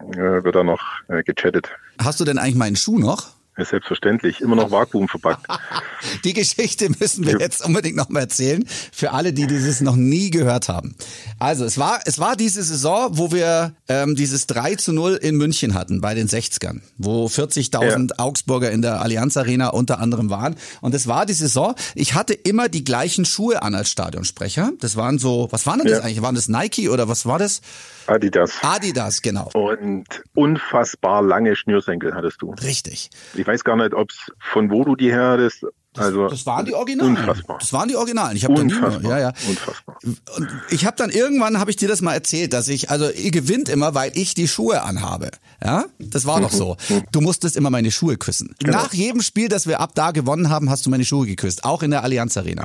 äh, 0.00 0.44
wird 0.44 0.54
da 0.54 0.62
noch 0.64 0.82
äh, 1.08 1.22
gechattet. 1.22 1.70
Hast 2.02 2.20
du 2.20 2.24
denn 2.24 2.38
eigentlich 2.38 2.56
meinen 2.56 2.76
Schuh 2.76 2.98
noch? 2.98 3.39
Ja, 3.60 3.66
selbstverständlich. 3.66 4.40
Immer 4.40 4.56
noch 4.56 4.70
Vakuum 4.70 5.06
verpackt. 5.06 5.46
die 6.24 6.32
Geschichte 6.32 6.88
müssen 6.98 7.26
wir 7.26 7.38
jetzt 7.38 7.62
unbedingt 7.62 7.94
noch 7.94 8.08
mal 8.08 8.20
erzählen. 8.20 8.64
Für 8.90 9.12
alle, 9.12 9.34
die 9.34 9.46
dieses 9.46 9.82
noch 9.82 9.96
nie 9.96 10.30
gehört 10.30 10.70
haben. 10.70 10.96
Also, 11.38 11.66
es 11.66 11.76
war, 11.76 12.00
es 12.06 12.18
war 12.18 12.36
diese 12.36 12.62
Saison, 12.62 13.18
wo 13.18 13.32
wir 13.32 13.74
ähm, 13.86 14.16
dieses 14.16 14.46
3 14.46 14.76
zu 14.76 14.94
0 14.94 15.16
in 15.16 15.36
München 15.36 15.74
hatten, 15.74 16.00
bei 16.00 16.14
den 16.14 16.26
60ern, 16.26 16.80
wo 16.96 17.26
40.000 17.26 18.10
ja. 18.10 18.18
Augsburger 18.18 18.70
in 18.70 18.80
der 18.80 19.02
Allianz 19.02 19.36
Arena 19.36 19.68
unter 19.68 20.00
anderem 20.00 20.30
waren. 20.30 20.56
Und 20.80 20.94
es 20.94 21.06
war 21.06 21.26
die 21.26 21.34
Saison, 21.34 21.74
ich 21.94 22.14
hatte 22.14 22.32
immer 22.32 22.70
die 22.70 22.82
gleichen 22.82 23.26
Schuhe 23.26 23.60
an 23.60 23.74
als 23.74 23.90
Stadionsprecher. 23.90 24.72
Das 24.80 24.96
waren 24.96 25.18
so, 25.18 25.48
was 25.50 25.66
waren 25.66 25.80
denn 25.80 25.88
ja. 25.88 25.96
das 25.96 26.04
eigentlich? 26.06 26.22
Waren 26.22 26.34
das 26.34 26.48
Nike 26.48 26.88
oder 26.88 27.08
was 27.08 27.26
war 27.26 27.38
das? 27.38 27.60
Adidas. 28.06 28.58
Adidas, 28.62 29.22
genau. 29.22 29.50
Und 29.54 30.22
unfassbar 30.34 31.22
lange 31.22 31.56
Schnürsenkel 31.56 32.14
hattest 32.14 32.42
du. 32.42 32.52
Richtig. 32.52 33.10
Ich 33.34 33.46
weiß 33.46 33.64
gar 33.64 33.76
nicht, 33.76 33.94
ob's 33.94 34.30
von 34.38 34.70
wo 34.70 34.84
du 34.84 34.96
die 34.96 35.12
her 35.12 35.30
hattest, 35.30 35.66
das, 36.00 36.08
also 36.08 36.28
das 36.28 36.46
waren 36.46 36.66
die 36.66 36.74
Originalen. 36.74 37.16
Unfassbar. 37.16 37.58
Das 37.58 37.72
waren 37.72 37.88
die 37.88 37.96
Originalen. 37.96 38.36
Ich 38.36 38.44
habe 38.44 38.54
da 38.54 38.64
nie 38.64 38.74
mehr, 38.74 39.00
ja, 39.02 39.18
ja. 39.18 39.32
Unfassbar. 39.48 39.98
Und 40.36 40.48
ich 40.70 40.86
habe 40.86 40.96
dann 40.96 41.10
irgendwann 41.10 41.58
habe 41.58 41.70
ich 41.70 41.76
dir 41.76 41.88
das 41.88 42.00
mal 42.00 42.14
erzählt, 42.14 42.52
dass 42.52 42.68
ich 42.68 42.90
also 42.90 43.10
ihr 43.10 43.30
gewinnt 43.30 43.68
immer, 43.68 43.94
weil 43.94 44.12
ich 44.14 44.34
die 44.34 44.48
Schuhe 44.48 44.82
anhabe. 44.82 45.30
Ja, 45.62 45.84
das 45.98 46.24
war 46.24 46.40
doch 46.40 46.52
mhm. 46.52 46.56
so. 46.56 46.76
Du 47.12 47.20
musstest 47.20 47.56
immer 47.56 47.70
meine 47.70 47.90
Schuhe 47.90 48.16
küssen. 48.16 48.54
Genau. 48.58 48.78
Nach 48.78 48.94
jedem 48.94 49.20
Spiel, 49.20 49.48
das 49.48 49.66
wir 49.66 49.80
ab 49.80 49.92
da 49.94 50.10
gewonnen 50.10 50.48
haben, 50.48 50.70
hast 50.70 50.86
du 50.86 50.90
meine 50.90 51.04
Schuhe 51.04 51.26
geküsst, 51.26 51.64
auch 51.64 51.82
in 51.82 51.90
der 51.90 52.02
Allianz 52.02 52.36
Arena. 52.36 52.64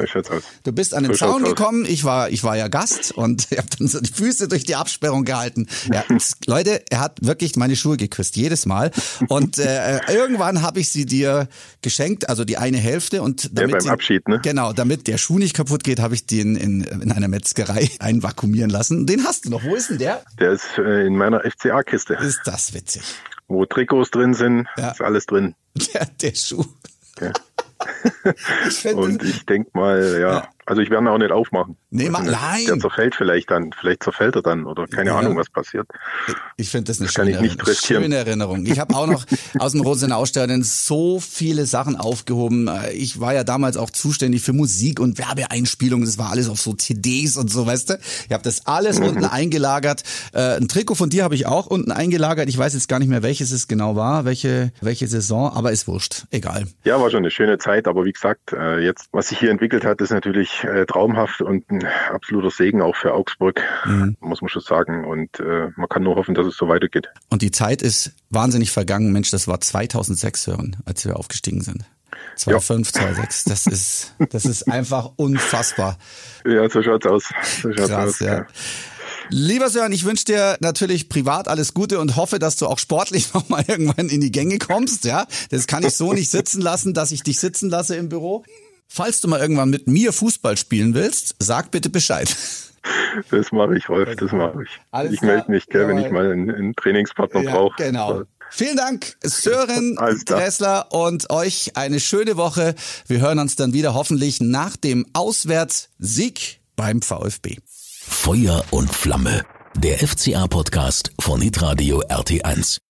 Du 0.63 0.71
bist 0.71 0.93
an 0.93 1.03
den 1.03 1.13
Zaun 1.13 1.43
gekommen, 1.43 1.85
ich 1.85 2.05
war 2.05 2.29
ich 2.29 2.43
war 2.43 2.55
ja 2.55 2.67
Gast 2.69 3.11
und 3.11 3.47
ich 3.51 3.57
habe 3.57 3.67
dann 3.77 3.87
so 3.87 3.99
die 3.99 4.11
Füße 4.11 4.47
durch 4.47 4.63
die 4.63 4.75
Absperrung 4.75 5.25
gehalten. 5.25 5.67
Ja, 5.91 6.03
Leute, 6.45 6.83
er 6.89 6.99
hat 6.99 7.19
wirklich 7.21 7.55
meine 7.55 7.75
Schuhe 7.75 7.97
geküsst 7.97 8.37
jedes 8.37 8.65
Mal 8.65 8.91
und 9.27 9.57
äh, 9.57 9.99
irgendwann 10.11 10.61
habe 10.61 10.79
ich 10.79 10.89
sie 10.89 11.05
dir 11.05 11.47
geschenkt, 11.81 12.29
also 12.29 12.45
die 12.45 12.57
eine 12.57 12.77
Hälfte 12.77 13.21
und 13.25 13.57
damit 13.57 13.71
ja, 13.71 13.79
beim 13.79 13.89
Abschied, 13.89 14.27
ne? 14.27 14.39
Genau, 14.43 14.71
damit 14.71 15.07
der 15.07 15.17
Schuh 15.17 15.39
nicht 15.39 15.55
kaputt 15.55 15.83
geht, 15.83 15.99
habe 15.99 16.13
ich 16.13 16.27
den 16.27 16.55
in, 16.55 16.83
in 16.83 17.11
einer 17.11 17.27
Metzgerei 17.27 17.89
einvakuumieren 17.99 18.69
lassen. 18.69 19.07
Den 19.07 19.23
hast 19.23 19.45
du 19.45 19.49
noch. 19.49 19.63
Wo 19.63 19.75
ist 19.75 19.89
denn 19.89 19.97
der? 19.97 20.23
Der 20.39 20.51
ist 20.51 20.77
äh, 20.77 21.07
in 21.07 21.17
meiner 21.17 21.41
FCA-Kiste. 21.41 22.13
Ist 22.13 22.41
das 22.45 22.73
witzig. 22.73 23.01
Wo 23.47 23.65
Trikots 23.65 24.11
drin 24.11 24.33
sind, 24.33 24.67
ja. 24.77 24.91
ist 24.91 25.01
alles 25.01 25.25
drin. 25.25 25.55
Der, 25.93 26.05
der 26.05 26.35
Schuh. 26.35 26.63
Okay. 27.17 27.31
ich 28.67 28.85
und 28.93 29.21
ich 29.23 29.45
denke 29.45 29.71
mal, 29.73 30.19
ja, 30.19 30.19
ja, 30.19 30.49
also 30.65 30.81
ich 30.81 30.89
werde 30.89 31.05
ihn 31.05 31.07
auch 31.09 31.17
nicht 31.17 31.31
aufmachen. 31.31 31.77
Nee, 31.91 32.09
also 32.11 32.31
nein. 32.31 32.65
Der 32.65 32.79
zerfällt 32.79 33.15
vielleicht 33.15 33.51
dann, 33.51 33.71
vielleicht 33.71 34.03
zerfällt 34.03 34.35
er 34.35 34.41
dann 34.41 34.65
oder 34.65 34.87
keine 34.87 35.11
ja. 35.11 35.17
Ahnung, 35.19 35.37
was 35.37 35.49
passiert. 35.49 35.87
Ich 36.57 36.69
finde 36.69 36.85
das 36.85 36.99
eine 36.99 37.05
das 37.05 37.13
schöne, 37.13 37.45
ich 37.45 37.79
schöne 37.79 38.15
Erinnerung. 38.15 38.65
Ich 38.65 38.79
habe 38.79 38.95
auch 38.95 39.05
noch 39.05 39.25
aus 39.59 39.73
dem 39.73 39.81
Rosenau 39.81 40.25
Stadion 40.25 40.63
so 40.63 41.19
viele 41.19 41.67
Sachen 41.67 41.95
aufgehoben. 41.95 42.69
Ich 42.93 43.19
war 43.19 43.35
ja 43.35 43.43
damals 43.43 43.77
auch 43.77 43.91
zuständig 43.91 44.41
für 44.41 44.53
Musik 44.53 44.99
und 44.99 45.19
Werbeeinspielungen. 45.19 46.05
Das 46.05 46.17
war 46.17 46.31
alles 46.31 46.49
auf 46.49 46.59
so 46.59 46.73
CDs 46.73 47.37
und 47.37 47.51
so, 47.51 47.67
weißt 47.67 47.91
du. 47.91 47.99
Ich 48.25 48.33
habe 48.33 48.43
das 48.43 48.65
alles 48.65 48.99
mhm. 48.99 49.07
unten 49.07 49.25
eingelagert. 49.25 50.03
Äh, 50.33 50.57
ein 50.57 50.67
Trikot 50.67 50.95
von 50.95 51.11
dir 51.11 51.23
habe 51.23 51.35
ich 51.35 51.45
auch 51.45 51.67
unten 51.67 51.91
eingelagert. 51.91 52.49
Ich 52.49 52.57
weiß 52.57 52.73
jetzt 52.73 52.89
gar 52.89 52.97
nicht 52.97 53.09
mehr, 53.09 53.21
welches 53.21 53.51
es 53.51 53.67
genau 53.67 53.95
war, 53.95 54.25
welche, 54.25 54.71
welche 54.81 55.07
Saison, 55.07 55.51
aber 55.53 55.71
ist 55.71 55.87
wurscht. 55.87 56.25
Egal. 56.31 56.65
Ja, 56.85 56.99
war 56.99 57.11
schon 57.11 57.19
eine 57.19 57.31
schöne 57.31 57.59
Zeit, 57.59 57.87
aber 57.87 58.03
wie 58.03 58.13
gesagt, 58.13 58.51
äh, 58.51 58.79
jetzt, 58.79 59.09
was 59.11 59.27
sich 59.27 59.39
hier 59.39 59.51
entwickelt 59.51 59.85
hat, 59.85 60.01
ist 60.01 60.11
natürlich 60.11 60.54
äh, 60.63 60.85
traumhaft 60.85 61.41
und 61.41 61.69
ein 61.69 61.85
absoluter 62.11 62.51
Segen 62.51 62.81
auch 62.81 62.95
für 62.95 63.13
Augsburg, 63.13 63.61
mhm. 63.85 64.15
muss 64.19 64.41
man 64.41 64.49
schon 64.49 64.61
sagen. 64.61 65.05
Und 65.05 65.39
äh, 65.39 65.69
man 65.75 65.89
kann 65.89 66.03
nur 66.03 66.15
hoffen, 66.15 66.35
dass 66.35 66.47
es 66.47 66.55
so 66.55 66.67
weitergeht. 66.67 67.09
Und 67.29 67.41
die 67.41 67.51
Zeit 67.51 67.81
ist 67.81 68.13
wahnsinnig 68.29 68.71
vergangen. 68.71 69.11
Mensch, 69.11 69.31
das 69.31 69.47
war 69.47 69.59
2006 69.59 70.47
hören, 70.47 70.77
als 70.85 71.05
wir 71.05 71.17
aufgestiegen 71.17 71.61
sind. 71.61 71.85
2005, 72.37 72.87
ja. 72.87 73.01
2006, 73.01 73.43
das 73.45 73.67
ist, 73.67 74.13
das 74.31 74.45
ist 74.45 74.71
einfach 74.71 75.11
unfassbar. 75.15 75.97
Ja, 76.45 76.69
so 76.69 76.81
schaut's 76.81 77.05
aus. 77.05 77.25
So 77.61 77.71
schaut's 77.71 77.89
Krass, 77.89 78.07
aus, 78.07 78.19
ja. 78.19 78.33
ja. 78.39 78.47
Lieber 79.29 79.69
Sören, 79.69 79.91
ich 79.91 80.05
wünsche 80.05 80.25
dir 80.25 80.57
natürlich 80.59 81.09
privat 81.09 81.47
alles 81.47 81.73
Gute 81.73 81.99
und 81.99 82.15
hoffe, 82.15 82.37
dass 82.37 82.57
du 82.57 82.67
auch 82.67 82.79
sportlich 82.79 83.33
nochmal 83.33 83.63
irgendwann 83.67 84.09
in 84.09 84.21
die 84.21 84.31
Gänge 84.31 84.59
kommst. 84.59 85.05
Ja, 85.05 85.25
das 85.49 85.67
kann 85.67 85.83
ich 85.83 85.93
so 85.93 86.13
nicht 86.13 86.29
sitzen 86.29 86.61
lassen, 86.61 86.93
dass 86.93 87.11
ich 87.11 87.23
dich 87.23 87.39
sitzen 87.39 87.69
lasse 87.69 87.95
im 87.95 88.09
Büro. 88.09 88.43
Falls 88.87 89.21
du 89.21 89.27
mal 89.27 89.39
irgendwann 89.39 89.69
mit 89.69 89.87
mir 89.87 90.13
Fußball 90.13 90.57
spielen 90.57 90.93
willst, 90.93 91.35
sag 91.39 91.71
bitte 91.71 91.89
Bescheid. 91.89 92.35
Das 93.31 93.51
mache 93.51 93.75
ich, 93.75 93.89
Rolf, 93.89 94.15
das 94.15 94.31
mache 94.31 94.61
ich. 94.61 94.69
Alles 94.91 95.13
ich 95.13 95.21
melde 95.21 95.49
mich, 95.49 95.65
gell, 95.65 95.87
wenn 95.87 95.97
ich 95.97 96.11
mal 96.11 96.31
einen, 96.31 96.51
einen 96.51 96.75
Trainingspartner 96.75 97.41
ja, 97.41 97.51
brauche. 97.51 97.83
Genau. 97.83 98.23
Vielen 98.51 98.77
Dank, 98.77 99.17
Sören 99.23 99.95
Dressler 100.25 100.91
und 100.91 101.29
euch 101.31 101.75
eine 101.75 101.99
schöne 101.99 102.37
Woche. 102.37 102.75
Wir 103.07 103.21
hören 103.21 103.39
uns 103.39 103.55
dann 103.55 103.73
wieder 103.73 103.95
hoffentlich 103.95 104.39
nach 104.39 104.77
dem 104.77 105.05
Auswärtssieg 105.13 106.59
beim 106.75 107.01
VfB. 107.01 107.57
Feuer 108.07 108.63
und 108.69 108.93
Flamme. 108.93 109.43
Der 109.75 109.97
FCA-Podcast 109.97 111.11
von 111.19 111.41
Hitradio 111.41 112.01
RT1. 112.01 112.84